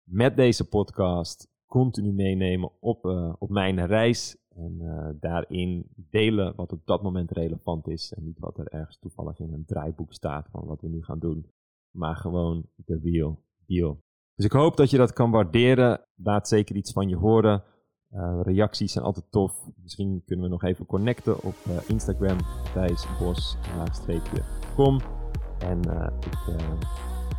met 0.03 0.35
deze 0.35 0.69
podcast 0.69 1.47
continu 1.65 2.11
meenemen 2.11 2.71
op, 2.79 3.05
op 3.39 3.49
mijn 3.49 3.85
reis 3.85 4.37
en 4.55 4.77
uh, 4.81 5.09
daarin 5.19 5.85
delen 5.95 6.55
wat 6.55 6.71
op 6.71 6.85
dat 6.85 7.03
moment 7.03 7.31
relevant 7.31 7.87
is. 7.87 8.13
En 8.13 8.23
niet 8.23 8.39
wat 8.39 8.57
er 8.57 8.67
ergens 8.67 8.99
toevallig 8.99 9.39
in 9.39 9.53
een 9.53 9.65
draaiboek 9.65 10.13
staat 10.13 10.47
van 10.51 10.65
wat 10.65 10.81
we 10.81 10.87
nu 10.87 11.03
gaan 11.03 11.19
doen. 11.19 11.51
Maar 11.91 12.15
gewoon 12.15 12.65
de 12.75 12.99
real 13.03 13.43
deal. 13.65 14.01
Dus 14.35 14.45
ik 14.45 14.51
hoop 14.51 14.77
dat 14.77 14.89
je 14.89 14.97
dat 14.97 15.13
kan 15.13 15.31
waarderen. 15.31 16.01
Laat 16.15 16.47
zeker 16.47 16.75
iets 16.75 16.91
van 16.91 17.09
je 17.09 17.15
horen. 17.15 17.63
Uh, 18.11 18.39
reacties 18.43 18.91
zijn 18.91 19.05
altijd 19.05 19.31
tof. 19.31 19.69
Misschien 19.81 20.23
kunnen 20.25 20.45
we 20.45 20.51
nog 20.51 20.63
even 20.63 20.85
connecten 20.85 21.43
op 21.43 21.55
uh, 21.67 21.89
Instagram. 21.89 22.37
Thijs 22.73 23.05
Bos, 23.19 23.57
kom. 24.75 24.99
En 25.59 25.79
ik 26.19 26.37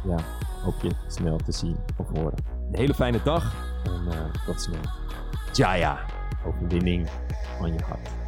ja, 0.04 0.18
hoop 0.62 0.80
je 0.82 0.90
snel 1.08 1.36
te 1.36 1.52
zien 1.52 1.76
of 1.98 2.08
horen. 2.08 2.44
Een 2.68 2.78
hele 2.78 2.94
fijne 2.94 3.22
dag 3.22 3.72
en 3.84 4.30
tot 4.46 4.60
snel. 4.60 4.80
Jaya! 5.52 6.23
Overwinning 6.46 7.08
van 7.58 7.72
je 7.72 7.82
hart. 7.82 8.23